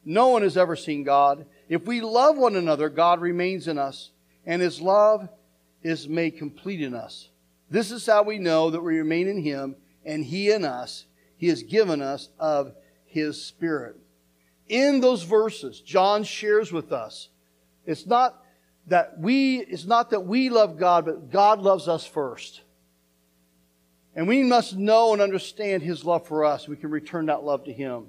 No 0.06 0.30
one 0.30 0.42
has 0.44 0.56
ever 0.56 0.76
seen 0.76 1.04
God. 1.04 1.46
If 1.68 1.86
we 1.86 2.02
love 2.02 2.38
one 2.38 2.56
another, 2.56 2.90
God 2.90 3.20
remains 3.20 3.68
in 3.68 3.78
us, 3.78 4.12
and 4.46 4.62
his 4.62 4.80
love 4.80 5.28
is 5.84 6.08
made 6.08 6.38
complete 6.38 6.82
in 6.82 6.94
us. 6.94 7.30
This 7.70 7.92
is 7.92 8.06
how 8.06 8.24
we 8.24 8.38
know 8.38 8.70
that 8.70 8.82
we 8.82 8.98
remain 8.98 9.28
in 9.28 9.42
him 9.42 9.76
and 10.06 10.24
he 10.24 10.52
in 10.52 10.64
us. 10.66 11.06
He 11.38 11.48
has 11.48 11.64
given 11.64 12.02
us 12.02 12.30
of 12.40 12.74
his 13.06 13.42
spirit. 13.42 13.98
In 14.70 15.02
those 15.02 15.24
verses, 15.24 15.82
John 15.82 16.24
shares 16.24 16.72
with 16.72 16.92
us, 16.92 17.30
it's 17.86 18.06
not 18.06 18.44
that 18.88 19.20
we, 19.20 19.58
it's 19.60 19.86
not 19.86 20.10
that 20.12 20.26
we 20.26 20.50
love 20.50 20.78
God, 20.78 21.06
but 21.06 21.32
God 21.32 21.60
loves 21.60 21.88
us 21.88 22.06
first. 22.06 22.62
And 24.16 24.28
we 24.28 24.44
must 24.44 24.76
know 24.76 25.14
and 25.14 25.22
understand 25.22 25.84
his 25.84 26.04
love 26.04 26.26
for 26.28 26.44
us. 26.44 26.68
We 26.68 26.76
can 26.76 26.90
return 26.90 27.28
that 27.28 27.44
love 27.44 27.66
to 27.66 27.74
him. 27.74 28.06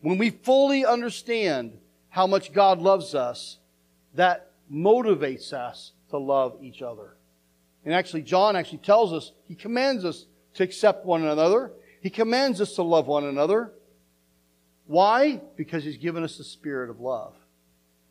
When 0.00 0.18
we 0.18 0.30
fully 0.30 0.84
understand 0.84 1.78
how 2.08 2.26
much 2.26 2.52
God 2.52 2.80
loves 2.80 3.14
us, 3.14 3.58
that 4.14 4.50
motivates 4.70 5.52
us 5.52 5.92
to 6.12 6.18
love 6.18 6.58
each 6.62 6.80
other. 6.80 7.16
And 7.84 7.92
actually, 7.92 8.22
John 8.22 8.54
actually 8.54 8.78
tells 8.78 9.12
us, 9.12 9.32
he 9.46 9.54
commands 9.54 10.04
us 10.04 10.26
to 10.54 10.62
accept 10.62 11.04
one 11.04 11.24
another. 11.24 11.72
He 12.00 12.10
commands 12.10 12.60
us 12.60 12.76
to 12.76 12.82
love 12.82 13.06
one 13.06 13.24
another. 13.24 13.72
Why? 14.86 15.40
Because 15.56 15.82
he's 15.84 15.96
given 15.96 16.22
us 16.22 16.38
the 16.38 16.44
spirit 16.44 16.90
of 16.90 17.00
love. 17.00 17.34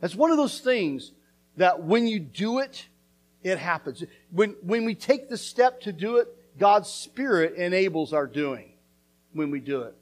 That's 0.01 0.15
one 0.15 0.31
of 0.31 0.37
those 0.37 0.59
things 0.59 1.13
that 1.57 1.83
when 1.83 2.07
you 2.07 2.19
do 2.19 2.59
it, 2.59 2.87
it 3.43 3.57
happens. 3.57 4.03
When, 4.31 4.55
when 4.61 4.85
we 4.85 4.95
take 4.95 5.29
the 5.29 5.37
step 5.37 5.81
to 5.81 5.93
do 5.93 6.17
it, 6.17 6.27
God's 6.59 6.89
spirit 6.89 7.55
enables 7.55 8.13
our 8.13 8.27
doing 8.27 8.73
when 9.33 9.51
we 9.51 9.59
do 9.59 9.81
it. 9.81 9.95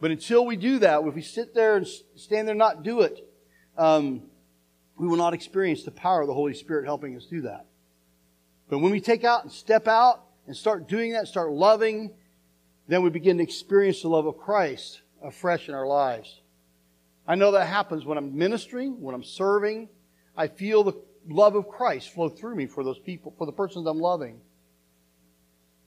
But 0.00 0.10
until 0.10 0.44
we 0.44 0.56
do 0.56 0.78
that, 0.80 1.02
if 1.02 1.14
we 1.14 1.22
sit 1.22 1.54
there 1.54 1.76
and 1.76 1.86
stand 2.16 2.48
there 2.48 2.52
and 2.52 2.58
not 2.58 2.82
do 2.82 3.00
it, 3.00 3.28
um, 3.76 4.22
we 4.98 5.06
will 5.06 5.16
not 5.16 5.34
experience 5.34 5.82
the 5.82 5.90
power 5.90 6.22
of 6.22 6.26
the 6.26 6.34
Holy 6.34 6.54
Spirit 6.54 6.84
helping 6.84 7.16
us 7.16 7.26
do 7.26 7.42
that. 7.42 7.66
But 8.68 8.78
when 8.78 8.90
we 8.90 9.00
take 9.00 9.24
out 9.24 9.42
and 9.42 9.52
step 9.52 9.86
out 9.86 10.22
and 10.46 10.56
start 10.56 10.88
doing 10.88 11.12
that, 11.12 11.28
start 11.28 11.52
loving, 11.52 12.12
then 12.88 13.02
we 13.02 13.10
begin 13.10 13.36
to 13.38 13.42
experience 13.42 14.02
the 14.02 14.08
love 14.08 14.26
of 14.26 14.38
Christ 14.38 15.02
afresh 15.22 15.68
in 15.68 15.74
our 15.74 15.86
lives. 15.86 16.40
I 17.28 17.34
know 17.34 17.52
that 17.52 17.66
happens 17.66 18.04
when 18.04 18.18
I'm 18.18 18.36
ministering, 18.36 19.00
when 19.00 19.14
I'm 19.14 19.24
serving. 19.24 19.88
I 20.36 20.48
feel 20.48 20.84
the 20.84 20.94
love 21.28 21.56
of 21.56 21.68
Christ 21.68 22.10
flow 22.10 22.28
through 22.28 22.54
me 22.54 22.66
for 22.66 22.84
those 22.84 22.98
people, 22.98 23.34
for 23.36 23.46
the 23.46 23.52
persons 23.52 23.86
I'm 23.86 23.98
loving. 23.98 24.40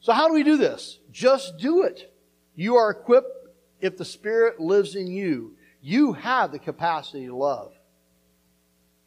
So 0.01 0.13
how 0.13 0.27
do 0.27 0.33
we 0.33 0.43
do 0.43 0.57
this? 0.57 0.99
Just 1.11 1.57
do 1.57 1.83
it. 1.83 2.13
You 2.55 2.75
are 2.75 2.91
equipped 2.91 3.31
if 3.79 3.97
the 3.97 4.05
Spirit 4.05 4.59
lives 4.59 4.95
in 4.95 5.07
you. 5.07 5.55
You 5.81 6.13
have 6.13 6.51
the 6.51 6.59
capacity 6.59 7.25
to 7.27 7.35
love. 7.35 7.73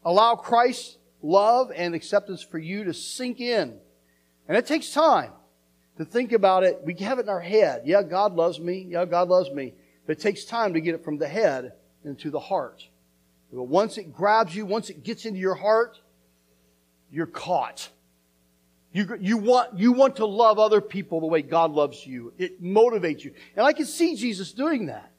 Allow 0.05 0.37
Christ's 0.37 0.97
love 1.23 1.71
and 1.75 1.95
acceptance 1.95 2.43
for 2.43 2.59
you 2.59 2.85
to 2.85 2.95
sink 2.95 3.41
in. 3.41 3.79
And 4.49 4.57
it 4.57 4.67
takes 4.67 4.91
time 4.91 5.33
to 5.99 6.05
think 6.05 6.33
about 6.33 6.65
it. 6.65 6.81
We 6.85 6.95
have 6.95 7.19
it 7.19 7.23
in 7.23 7.29
our 7.29 7.41
head. 7.41 7.83
Yeah, 7.85 8.03
God 8.03 8.35
loves 8.35 8.59
me. 8.59 8.87
Yeah, 8.89 9.05
God 9.05 9.29
loves 9.29 9.51
me. 9.51 9.75
But 10.07 10.19
it 10.19 10.21
takes 10.21 10.45
time 10.45 10.75
to 10.75 10.81
get 10.81 10.95
it 10.95 11.05
from 11.05 11.19
the 11.19 11.29
head 11.29 11.73
into 12.05 12.31
the 12.31 12.41
heart. 12.41 12.89
But 13.53 13.65
once 13.65 13.99
it 13.99 14.13
grabs 14.13 14.57
you, 14.57 14.67
once 14.67 14.91
it 14.91 15.05
gets 15.05 15.27
into 15.27 15.39
your 15.39 15.55
heart, 15.55 16.01
you're 17.11 17.27
caught. 17.27 17.91
You, 18.93 19.17
you, 19.21 19.39
want, 19.39 19.79
you 19.79 19.93
want 19.93 20.17
to 20.17 20.27
love 20.27 20.59
other 20.59 20.81
people 20.81 21.21
the 21.21 21.27
way 21.27 21.43
God 21.43 21.71
loves 21.71 22.07
you. 22.07 22.33
It 22.39 22.63
motivates 22.63 23.23
you. 23.23 23.33
And 23.57 23.65
I 23.65 23.73
can 23.73 23.87
see 23.87 24.17
Jesus 24.17 24.53
doing 24.53 24.87
that. 24.87 25.13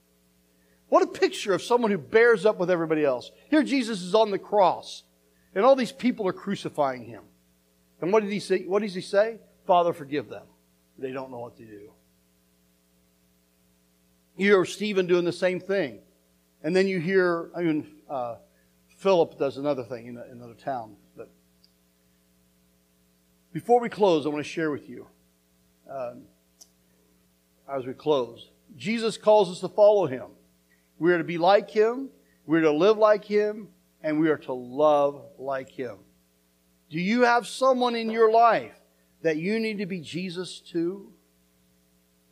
What 0.93 1.01
a 1.01 1.08
picture 1.08 1.56
of 1.56 1.63
someone 1.63 1.89
who 1.89 1.97
bears 1.97 2.45
up 2.45 2.60
with 2.60 2.69
everybody 2.69 3.03
else. 3.03 3.32
Here 3.49 3.63
Jesus 3.63 4.03
is 4.03 4.13
on 4.13 4.29
the 4.29 4.38
cross, 4.38 5.01
and 5.56 5.65
all 5.65 5.75
these 5.75 5.91
people 5.91 6.27
are 6.27 6.34
crucifying 6.34 7.03
him. 7.03 7.23
And 7.99 8.13
what 8.13 8.21
did 8.21 8.32
he 8.32 8.39
say? 8.39 8.65
What 8.65 8.84
does 8.84 8.93
he 8.93 9.01
say? 9.01 9.39
Father, 9.65 9.91
forgive 9.91 10.29
them. 10.29 10.43
They 10.99 11.12
don't 11.12 11.32
know 11.32 11.39
what 11.39 11.58
to 11.58 11.65
do. 11.65 11.91
You 14.38 14.51
hear 14.51 14.65
Stephen 14.65 15.08
doing 15.08 15.25
the 15.25 15.32
same 15.32 15.60
thing. 15.60 15.97
And 16.62 16.75
then 16.75 16.88
you 16.88 16.99
hear, 16.99 17.49
I 17.56 17.63
mean, 17.63 17.88
uh, 18.08 18.36
Philip 18.99 19.39
does 19.39 19.58
another 19.58 19.84
thing 19.86 20.06
in, 20.06 20.19
another 20.19 20.53
town. 20.53 20.95
But 21.17 21.32
before 23.51 23.79
we 23.79 23.89
close, 23.89 24.27
I 24.27 24.29
want 24.29 24.45
to 24.45 24.51
share 24.51 24.69
with 24.69 24.88
you, 24.88 25.08
um, 25.89 26.25
as 27.67 27.84
we 27.84 27.93
close, 27.93 28.51
Jesus 28.77 29.17
calls 29.17 29.49
us 29.49 29.60
to 29.62 29.69
follow 29.69 30.06
him. 30.06 30.27
We 31.04 31.12
are 31.12 31.18
to 31.18 31.26
be 31.26 31.38
like 31.38 31.70
him, 31.70 32.08
we 32.46 32.60
are 32.60 32.62
to 32.62 32.72
live 32.72 32.98
like 32.98 33.26
him, 33.26 33.68
and 34.02 34.22
we 34.22 34.30
are 34.30 34.38
to 34.38 34.54
love 34.54 35.22
like 35.38 35.68
him. 35.68 35.98
Do 36.89 36.98
you 36.98 37.24
have 37.24 37.46
someone 37.46 37.94
in 37.94 38.10
your 38.10 38.32
life 38.32 38.80
that 39.22 39.36
you 39.36 39.60
need 39.60 39.80
to 39.80 39.86
be 39.86 40.00
Jesus 40.00 40.62
to? 40.72 41.12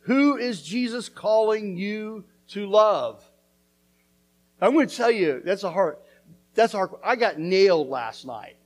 Who 0.04 0.38
is 0.38 0.62
Jesus 0.62 1.10
calling 1.10 1.76
you 1.76 2.24
to 2.48 2.66
love? 2.66 3.22
I'm 4.58 4.72
going 4.72 4.88
to 4.88 4.96
tell 4.96 5.10
you, 5.10 5.42
that's 5.44 5.64
a 5.64 5.70
hard, 5.70 5.98
that's 6.54 6.72
hard. 6.72 6.92
I 7.04 7.16
got 7.16 7.38
nailed 7.38 7.90
last 7.90 8.26
night. 8.26 8.56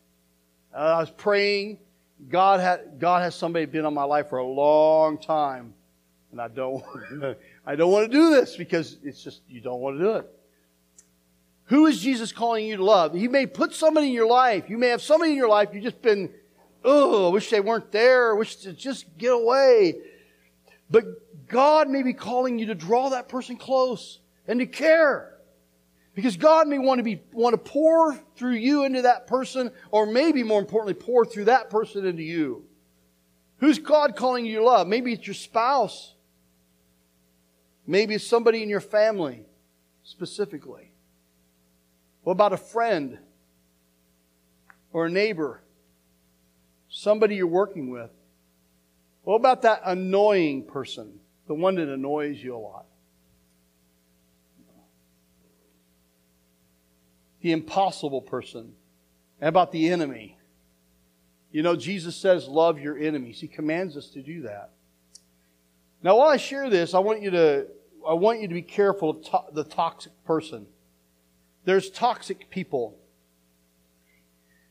Uh, 0.72 0.78
I 0.78 1.00
was 1.00 1.10
praying. 1.10 1.80
God 2.28 2.60
had, 2.60 3.00
God 3.00 3.22
has 3.22 3.34
somebody 3.34 3.66
been 3.66 3.84
on 3.84 3.94
my 3.94 4.04
life 4.04 4.28
for 4.28 4.38
a 4.38 4.46
long 4.46 5.18
time. 5.18 5.74
And 6.30 6.40
I 6.40 6.46
don't, 6.46 6.84
I 7.66 7.74
don't 7.74 7.90
want 7.90 8.10
to 8.10 8.16
do 8.16 8.30
this 8.30 8.56
because 8.56 8.96
it's 9.02 9.22
just, 9.22 9.42
you 9.48 9.60
don't 9.60 9.80
want 9.80 9.98
to 9.98 10.04
do 10.04 10.12
it. 10.12 10.30
Who 11.64 11.86
is 11.86 12.00
Jesus 12.00 12.30
calling 12.30 12.66
you 12.66 12.76
to 12.76 12.84
love? 12.84 13.12
He 13.12 13.26
may 13.26 13.46
put 13.46 13.74
somebody 13.74 14.06
in 14.06 14.12
your 14.12 14.28
life. 14.28 14.70
You 14.70 14.78
may 14.78 14.88
have 14.88 15.02
somebody 15.02 15.32
in 15.32 15.36
your 15.36 15.48
life 15.48 15.70
you've 15.72 15.82
just 15.82 16.00
been, 16.00 16.32
oh, 16.84 17.28
I 17.28 17.32
wish 17.32 17.50
they 17.50 17.60
weren't 17.60 17.90
there. 17.90 18.32
I 18.32 18.38
wish 18.38 18.56
to 18.56 18.72
just 18.72 19.18
get 19.18 19.32
away. 19.32 19.96
But 20.88 21.48
God 21.48 21.88
may 21.88 22.04
be 22.04 22.12
calling 22.12 22.60
you 22.60 22.66
to 22.66 22.76
draw 22.76 23.08
that 23.08 23.28
person 23.28 23.56
close 23.56 24.20
and 24.46 24.60
to 24.60 24.66
care. 24.66 25.32
Because 26.14 26.36
God 26.36 26.68
may 26.68 26.78
want 26.78 27.00
to 27.00 27.02
be, 27.02 27.20
want 27.32 27.54
to 27.54 27.58
pour 27.58 28.14
through 28.36 28.54
you 28.54 28.84
into 28.84 29.02
that 29.02 29.26
person, 29.26 29.72
or 29.90 30.06
maybe 30.06 30.44
more 30.44 30.60
importantly, 30.60 30.94
pour 30.94 31.26
through 31.26 31.46
that 31.46 31.68
person 31.68 32.06
into 32.06 32.22
you. 32.22 32.64
Who's 33.58 33.78
God 33.80 34.14
calling 34.14 34.46
you 34.46 34.58
to 34.58 34.64
love? 34.64 34.86
Maybe 34.86 35.12
it's 35.12 35.26
your 35.26 35.34
spouse. 35.34 36.14
Maybe 37.86 38.18
somebody 38.18 38.62
in 38.62 38.68
your 38.68 38.80
family, 38.80 39.44
specifically. 40.02 40.92
What 42.22 42.32
about 42.32 42.52
a 42.52 42.56
friend? 42.56 43.18
Or 44.92 45.06
a 45.06 45.10
neighbor? 45.10 45.62
Somebody 46.88 47.36
you're 47.36 47.46
working 47.46 47.90
with? 47.90 48.10
What 49.22 49.36
about 49.36 49.62
that 49.62 49.82
annoying 49.84 50.64
person? 50.64 51.20
The 51.46 51.54
one 51.54 51.76
that 51.76 51.88
annoys 51.88 52.42
you 52.42 52.56
a 52.56 52.58
lot? 52.58 52.86
the 57.46 57.52
impossible 57.52 58.22
person, 58.22 58.72
and 59.40 59.48
about 59.48 59.70
the 59.70 59.88
enemy. 59.90 60.36
You 61.52 61.62
know, 61.62 61.76
Jesus 61.76 62.16
says, 62.16 62.48
love 62.48 62.80
your 62.80 62.98
enemies. 62.98 63.40
He 63.40 63.46
commands 63.46 63.96
us 63.96 64.08
to 64.10 64.20
do 64.20 64.42
that. 64.42 64.70
Now, 66.02 66.16
while 66.16 66.28
I 66.28 66.38
share 66.38 66.68
this, 66.68 66.92
I 66.92 66.98
want 66.98 67.22
you 67.22 67.30
to, 67.30 67.68
I 68.06 68.14
want 68.14 68.40
you 68.40 68.48
to 68.48 68.54
be 68.54 68.62
careful 68.62 69.10
of 69.10 69.24
to- 69.24 69.52
the 69.52 69.64
toxic 69.64 70.12
person. 70.24 70.66
There's 71.64 71.90
toxic 71.90 72.48
people. 72.50 72.98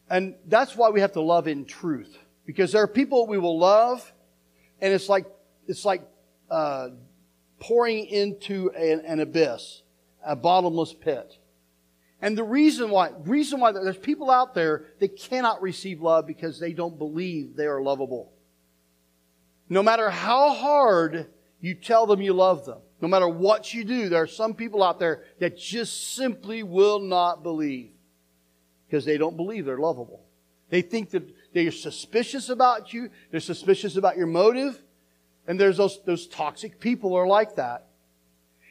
And 0.10 0.36
that's 0.48 0.76
why 0.76 0.89
we 0.89 1.02
have 1.02 1.13
to 1.13 1.21
love 1.21 1.48
in 1.48 1.65
truth. 1.65 2.17
Because 2.45 2.71
there 2.71 2.84
are 2.84 2.88
people 2.88 3.28
we 3.28 3.38
will 3.38 3.58
love, 3.58 4.13
and 4.80 4.93
it's 4.93 5.10
like, 5.10 5.26
it's 5.67 5.84
like, 5.84 6.08
uh, 6.50 6.89
pouring 7.60 8.06
into 8.06 8.69
an, 8.71 9.02
an 9.06 9.19
abyss, 9.19 9.82
a 10.24 10.36
bottomless 10.36 10.93
pit. 10.93 11.38
And 12.21 12.38
the 12.38 12.43
reason 12.43 12.89
why, 12.89 13.12
reason 13.24 13.60
why 13.60 13.71
there's 13.71 13.98
people 13.98 14.32
out 14.32 14.54
there 14.54 14.86
that 15.00 15.17
cannot 15.17 15.62
receive 15.62 16.02
love 16.02 16.26
because 16.28 16.60
they 16.60 16.74
don't 16.74 16.98
believe 16.98 17.56
they 17.56 17.65
are 17.65 17.82
lovable. 17.82 18.32
No 19.69 19.82
matter 19.84 20.10
how 20.10 20.54
hard 20.54 21.28
you 21.60 21.74
tell 21.74 22.06
them 22.06 22.21
you 22.21 22.34
love 22.34 22.65
them, 22.65 22.80
no 23.01 23.08
matter 23.08 23.27
what 23.27 23.73
you 23.73 23.84
do, 23.84 24.10
there 24.10 24.23
are 24.23 24.27
some 24.27 24.53
people 24.53 24.81
out 24.81 24.99
there 24.99 25.23
that 25.39 25.58
just 25.58 26.15
simply 26.15 26.63
will 26.63 26.99
not 26.99 27.43
believe 27.43 27.91
because 28.88 29.05
they 29.05 29.17
don't 29.17 29.36
believe 29.36 29.65
they're 29.65 29.77
lovable. 29.77 30.23
They 30.69 30.81
think 30.81 31.12
that 31.12 31.23
They're 31.53 31.71
suspicious 31.71 32.49
about 32.49 32.93
you. 32.93 33.10
They're 33.31 33.39
suspicious 33.39 33.95
about 33.95 34.17
your 34.17 34.27
motive. 34.27 34.81
And 35.47 35.60
there's 35.60 35.77
those, 35.77 36.01
those 36.03 36.27
toxic 36.27 36.79
people 36.79 37.15
are 37.15 37.27
like 37.27 37.55
that. 37.55 37.88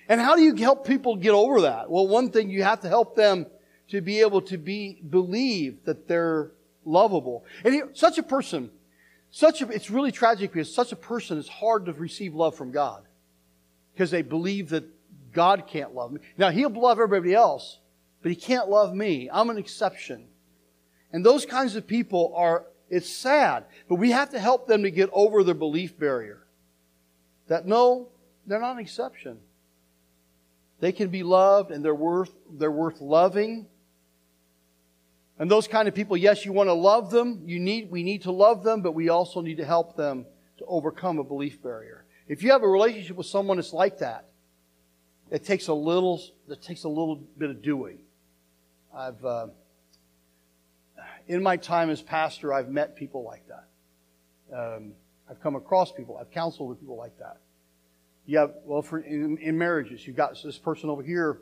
And 0.09 0.21
how 0.21 0.37
do 0.37 0.43
you 0.43 0.55
help 0.55 0.87
people 0.87 1.17
get 1.17 1.31
over 1.31 1.63
that? 1.63 1.89
Well, 1.89 2.07
one 2.07 2.31
thing 2.31 2.51
you 2.51 2.63
have 2.63 2.81
to 2.81 2.89
help 2.89 3.17
them 3.17 3.47
to 3.89 4.03
be 4.03 4.21
able 4.21 4.43
to 4.43 4.59
be, 4.59 5.01
believe 5.09 5.85
that 5.85 6.09
they're 6.09 6.51
lovable. 6.85 7.45
And 7.65 7.97
such 7.97 8.19
a 8.19 8.23
person, 8.23 8.71
such 9.31 9.63
a, 9.63 9.69
it's 9.69 9.91
really 9.91 10.13
tragic 10.13 10.53
because 10.53 10.75
such 10.75 10.93
a 10.93 10.97
person 10.97 11.39
is 11.39 11.49
hard 11.49 11.87
to 11.87 11.93
receive 11.93 12.35
love 12.35 12.55
from 12.55 12.71
God. 12.71 13.05
Because 13.95 14.11
they 14.11 14.23
believe 14.23 14.71
that 14.71 14.85
God 15.33 15.67
can't 15.67 15.95
love 15.95 16.13
me. 16.13 16.21
Now, 16.37 16.51
He'll 16.51 16.71
love 16.71 16.99
everybody 16.99 17.35
else, 17.35 17.79
but 18.23 18.31
He 18.31 18.37
can't 18.37 18.69
love 18.69 18.95
me. 18.95 19.31
I'm 19.33 19.51
an 19.51 19.59
exception. 19.59 20.27
And 21.13 21.25
those 21.25 21.47
kinds 21.47 21.77
of 21.77 21.87
people 21.87 22.33
are, 22.37 22.67
it's 22.91 23.09
sad, 23.09 23.67
but 23.89 23.97
we 23.97 24.11
have 24.11 24.31
to 24.31 24.39
help 24.39 24.67
them 24.67 24.83
to 24.83 24.91
get 24.91 25.11
over 25.13 25.45
their 25.45 25.55
belief 25.55 25.99
barrier. 25.99 26.45
That 27.49 27.67
no, 27.67 28.09
they're 28.47 28.61
not 28.61 28.73
an 28.73 28.81
exception. 28.81 29.39
They 30.81 30.93
can 30.93 31.09
be 31.09 31.23
loved 31.23 31.71
and 31.71 31.85
they're 31.85 31.95
worth, 31.95 32.33
they're 32.51 32.71
worth 32.71 33.01
loving. 33.01 33.67
And 35.39 35.51
those 35.51 35.67
kind 35.67 35.89
of 35.89 35.95
people, 35.95 36.17
yes, 36.17 36.45
you 36.45 36.53
want 36.53 36.69
to 36.69 36.75
love 36.75 37.11
them. 37.11 37.43
You 37.47 37.59
need, 37.59 37.91
we 37.91 38.03
need 38.03 38.23
to 38.23 38.33
love 38.33 38.63
them, 38.63 38.83
but 38.83 38.93
we 38.93 39.09
also 39.09 39.41
need 39.41 39.57
to 39.57 39.65
help 39.65 39.97
them 39.97 40.27
to 40.59 40.65
overcome 40.67 41.19
a 41.19 41.25
belief 41.25 41.63
barrier. 41.63 42.04
If 42.27 42.43
you 42.43 42.53
have 42.53 42.63
a 42.63 42.69
relationship 42.69 43.17
with 43.17 43.27
someone 43.27 43.59
that's 43.59 43.73
like 43.73 43.99
that, 43.99 44.27
it 45.31 45.45
takes 45.45 45.69
a 45.69 45.75
little, 45.75 46.23
it 46.49 46.63
takes 46.63 46.85
a 46.85 46.89
little 46.89 47.17
bit 47.17 47.51
of 47.51 47.63
doing. 47.63 47.99
I've, 48.97 49.25
uh, 49.25 49.49
in 51.27 51.43
my 51.43 51.57
time 51.57 51.91
as 51.91 52.01
pastor, 52.01 52.53
I've 52.53 52.69
met 52.69 52.97
people 52.97 53.25
like 53.25 53.43
that. 53.49 54.57
Um, 54.57 54.93
I've 55.29 55.41
come 55.41 55.57
across 55.57 55.93
people. 55.93 56.17
I've 56.19 56.31
counseled 56.31 56.69
with 56.69 56.81
people 56.81 56.97
like 56.97 57.19
that. 57.19 57.39
You 58.27 58.39
have, 58.39 58.55
well, 58.65 58.83
for 58.83 59.01
in, 59.01 59.39
in 59.39 59.59
marriages, 59.59 60.07
you've 60.07 60.17
got 60.17 60.37
this 60.43 60.59
person 60.59 60.89
over 60.89 61.03
here 61.03 61.41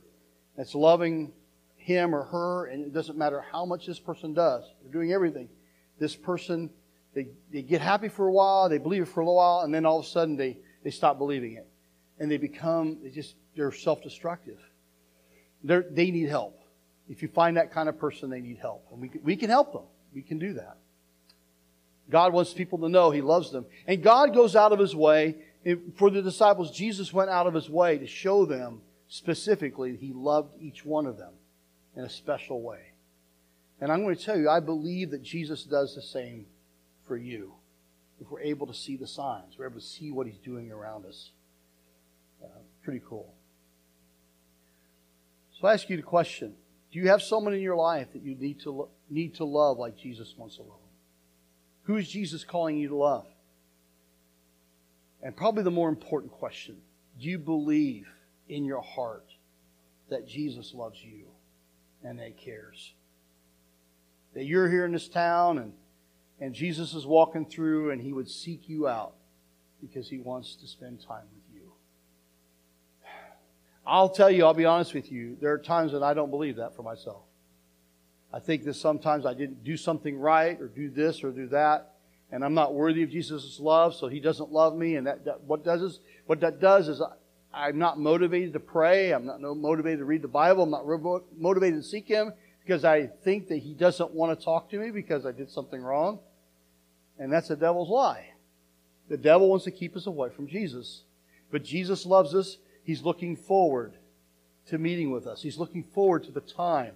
that's 0.56 0.74
loving 0.74 1.32
him 1.76 2.14
or 2.14 2.24
her, 2.24 2.66
and 2.66 2.84
it 2.84 2.92
doesn't 2.92 3.18
matter 3.18 3.44
how 3.52 3.64
much 3.64 3.86
this 3.86 3.98
person 3.98 4.34
does. 4.34 4.64
They're 4.82 4.92
doing 4.92 5.12
everything. 5.12 5.48
This 5.98 6.14
person, 6.16 6.70
they, 7.14 7.28
they 7.52 7.62
get 7.62 7.80
happy 7.80 8.08
for 8.08 8.26
a 8.26 8.32
while, 8.32 8.68
they 8.68 8.78
believe 8.78 9.02
it 9.02 9.08
for 9.08 9.20
a 9.20 9.24
little 9.24 9.36
while, 9.36 9.60
and 9.60 9.74
then 9.74 9.84
all 9.84 10.00
of 10.00 10.06
a 10.06 10.08
sudden 10.08 10.36
they, 10.36 10.58
they 10.82 10.90
stop 10.90 11.18
believing 11.18 11.54
it. 11.54 11.68
And 12.18 12.30
they 12.30 12.36
become, 12.36 12.98
they 13.02 13.10
just, 13.10 13.34
they're 13.56 13.72
self-destructive. 13.72 14.58
They're, 15.64 15.84
they 15.90 16.10
need 16.10 16.28
help. 16.28 16.62
If 17.08 17.22
you 17.22 17.28
find 17.28 17.56
that 17.56 17.72
kind 17.72 17.88
of 17.88 17.98
person, 17.98 18.30
they 18.30 18.40
need 18.40 18.58
help. 18.58 18.86
And 18.92 19.00
we, 19.00 19.10
we 19.22 19.36
can 19.36 19.50
help 19.50 19.72
them. 19.72 19.84
We 20.14 20.22
can 20.22 20.38
do 20.38 20.54
that. 20.54 20.76
God 22.10 22.32
wants 22.32 22.52
people 22.52 22.78
to 22.78 22.88
know 22.88 23.10
He 23.10 23.22
loves 23.22 23.50
them. 23.50 23.66
And 23.86 24.02
God 24.02 24.34
goes 24.34 24.54
out 24.54 24.72
of 24.72 24.78
His 24.78 24.94
way. 24.94 25.36
For 25.96 26.10
the 26.10 26.22
disciples, 26.22 26.76
Jesus 26.76 27.12
went 27.12 27.30
out 27.30 27.46
of 27.46 27.54
His 27.54 27.70
way 27.70 27.98
to 27.98 28.06
show 28.06 28.44
them 28.44 28.80
specifically 29.08 29.96
He 29.96 30.12
loved 30.12 30.54
each 30.60 30.84
one 30.84 31.06
of 31.06 31.16
them 31.16 31.32
in 31.96 32.04
a 32.04 32.10
special 32.10 32.62
way. 32.62 32.92
And 33.80 33.90
I'm 33.90 34.02
going 34.02 34.16
to 34.16 34.24
tell 34.24 34.38
you, 34.38 34.48
I 34.48 34.60
believe 34.60 35.10
that 35.10 35.22
Jesus 35.22 35.64
does 35.64 35.94
the 35.94 36.02
same 36.02 36.46
for 37.06 37.16
you. 37.16 37.54
If 38.22 38.30
we're 38.30 38.40
able 38.40 38.68
to 38.68 38.74
see 38.74 38.96
the 38.96 39.06
signs, 39.06 39.58
we're 39.58 39.66
able 39.66 39.80
to 39.80 39.86
see 39.86 40.12
what 40.12 40.28
He's 40.28 40.38
doing 40.38 40.70
around 40.70 41.06
us. 41.06 41.30
Uh, 42.42 42.46
pretty 42.84 43.02
cool. 43.08 43.34
So 45.60 45.66
I 45.66 45.72
ask 45.72 45.90
you 45.90 45.96
the 45.96 46.04
question 46.04 46.54
Do 46.92 47.00
you 47.00 47.08
have 47.08 47.20
someone 47.20 47.52
in 47.52 47.60
your 47.60 47.74
life 47.74 48.12
that 48.12 48.22
you 48.22 48.36
need 48.36 48.60
to, 48.60 48.70
lo- 48.70 48.88
need 49.10 49.34
to 49.36 49.44
love 49.44 49.76
like 49.78 49.96
Jesus 49.96 50.34
wants 50.36 50.56
to 50.56 50.62
love? 50.62 50.78
Who 51.84 51.96
is 51.96 52.08
Jesus 52.08 52.44
calling 52.44 52.76
you 52.76 52.88
to 52.88 52.96
love? 52.96 53.26
And 55.20 55.36
probably 55.36 55.64
the 55.64 55.72
more 55.72 55.88
important 55.88 56.32
question 56.32 56.76
do 57.20 57.28
you 57.28 57.38
believe 57.38 58.06
in 58.48 58.64
your 58.64 58.82
heart 58.82 59.26
that 60.10 60.28
Jesus 60.28 60.72
loves 60.74 61.02
you 61.02 61.26
and 62.04 62.20
that 62.20 62.28
he 62.28 62.32
cares? 62.32 62.94
That 64.34 64.44
you're 64.44 64.70
here 64.70 64.84
in 64.84 64.92
this 64.92 65.08
town 65.08 65.58
and, 65.58 65.72
and 66.40 66.54
Jesus 66.54 66.94
is 66.94 67.06
walking 67.06 67.46
through 67.46 67.90
and 67.90 68.00
he 68.00 68.12
would 68.12 68.28
seek 68.28 68.68
you 68.68 68.88
out 68.88 69.14
because 69.80 70.08
he 70.08 70.18
wants 70.18 70.56
to 70.56 70.66
spend 70.66 71.00
time 71.00 71.26
with 71.34 71.54
you. 71.54 71.72
I'll 73.86 74.08
tell 74.08 74.30
you, 74.30 74.44
I'll 74.44 74.54
be 74.54 74.64
honest 74.64 74.94
with 74.94 75.10
you, 75.10 75.36
there 75.40 75.52
are 75.52 75.58
times 75.58 75.92
that 75.92 76.02
I 76.02 76.14
don't 76.14 76.30
believe 76.30 76.56
that 76.56 76.76
for 76.76 76.82
myself. 76.82 77.22
I 78.32 78.38
think 78.38 78.64
that 78.64 78.74
sometimes 78.74 79.26
I 79.26 79.34
didn't 79.34 79.62
do 79.64 79.76
something 79.76 80.18
right 80.18 80.58
or 80.60 80.68
do 80.68 80.88
this 80.88 81.22
or 81.22 81.30
do 81.32 81.48
that, 81.48 81.94
and 82.30 82.44
I'm 82.44 82.54
not 82.54 82.72
worthy 82.72 83.02
of 83.02 83.10
Jesus' 83.10 83.60
love, 83.60 83.94
so 83.94 84.08
He 84.08 84.20
doesn't 84.20 84.50
love 84.50 84.74
me. 84.74 84.96
And 84.96 85.06
that, 85.06 85.24
that 85.26 85.42
what 85.42 85.64
does 85.64 85.82
is 85.82 86.00
what 86.26 86.40
that 86.40 86.60
does 86.60 86.88
is 86.88 87.02
I, 87.52 87.68
am 87.68 87.78
not 87.78 87.98
motivated 87.98 88.54
to 88.54 88.60
pray. 88.60 89.12
I'm 89.12 89.26
not 89.26 89.40
motivated 89.40 89.98
to 89.98 90.06
read 90.06 90.22
the 90.22 90.28
Bible. 90.28 90.62
I'm 90.62 90.70
not 90.70 90.86
motivated 91.36 91.82
to 91.82 91.86
seek 91.86 92.08
Him 92.08 92.32
because 92.64 92.84
I 92.84 93.06
think 93.06 93.48
that 93.48 93.58
He 93.58 93.74
doesn't 93.74 94.12
want 94.12 94.38
to 94.38 94.44
talk 94.44 94.70
to 94.70 94.78
me 94.78 94.90
because 94.90 95.26
I 95.26 95.32
did 95.32 95.50
something 95.50 95.82
wrong. 95.82 96.20
And 97.18 97.32
that's 97.32 97.48
the 97.48 97.56
devil's 97.56 97.88
lie. 97.88 98.30
The 99.08 99.16
devil 99.16 99.48
wants 99.48 99.64
to 99.64 99.70
keep 99.70 99.96
us 99.96 100.06
away 100.06 100.30
from 100.30 100.46
Jesus. 100.46 101.02
But 101.50 101.64
Jesus 101.64 102.06
loves 102.06 102.34
us. 102.34 102.56
He's 102.82 103.02
looking 103.02 103.36
forward 103.36 103.94
to 104.66 104.78
meeting 104.78 105.10
with 105.10 105.26
us. 105.26 105.42
He's 105.42 105.58
looking 105.58 105.82
forward 105.82 106.24
to 106.24 106.32
the 106.32 106.40
time 106.40 106.94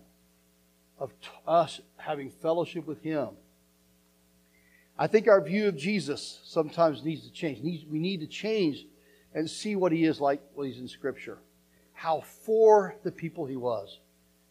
of 0.99 1.13
t- 1.21 1.29
us 1.47 1.81
having 1.97 2.31
fellowship 2.31 2.87
with 2.87 3.03
Him. 3.03 3.29
I 4.99 5.07
think 5.07 5.29
our 5.29 5.43
view 5.43 5.69
of 5.69 5.77
Jesus 5.77 6.41
sometimes 6.45 7.05
needs 7.05 7.27
to 7.27 7.33
change. 7.33 7.87
We 7.91 7.99
need 7.99 8.21
to 8.21 8.27
change 8.27 8.87
and 9.35 9.49
see 9.49 9.77
what 9.77 9.93
He 9.93 10.05
is 10.05 10.21
like 10.21 10.41
when 10.55 10.69
He's 10.69 10.81
in 10.81 10.89
Scripture. 10.89 11.39
How 11.93 12.23
for 12.45 12.97
the 13.03 13.13
people 13.13 13.47
He 13.47 13.57
was, 13.57 13.99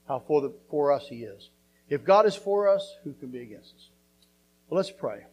how 0.07 0.23
for, 0.27 0.41
the, 0.41 0.53
for 0.69 0.91
us 0.91 1.07
He 1.07 1.23
is. 1.23 1.49
If 1.89 2.03
God 2.03 2.25
is 2.25 2.35
for 2.35 2.67
us, 2.67 2.95
who 3.03 3.13
can 3.13 3.29
be 3.29 3.41
against 3.41 3.75
us? 3.75 3.89
Well, 4.67 4.77
let's 4.77 4.91
pray. 4.91 5.25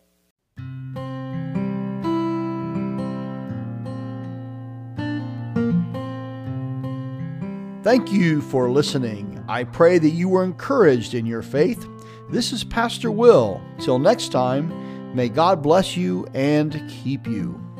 Thank 7.82 8.12
you 8.12 8.40
for 8.42 8.70
listening. 8.70 9.44
I 9.48 9.64
pray 9.64 9.98
that 9.98 10.10
you 10.10 10.28
were 10.28 10.44
encouraged 10.44 11.14
in 11.14 11.26
your 11.26 11.42
faith. 11.42 11.84
This 12.30 12.52
is 12.52 12.62
Pastor 12.62 13.10
Will. 13.10 13.60
Till 13.80 13.98
next 13.98 14.30
time, 14.30 15.16
may 15.16 15.28
God 15.28 15.62
bless 15.62 15.96
you 15.96 16.26
and 16.32 16.88
keep 16.88 17.26
you. 17.26 17.71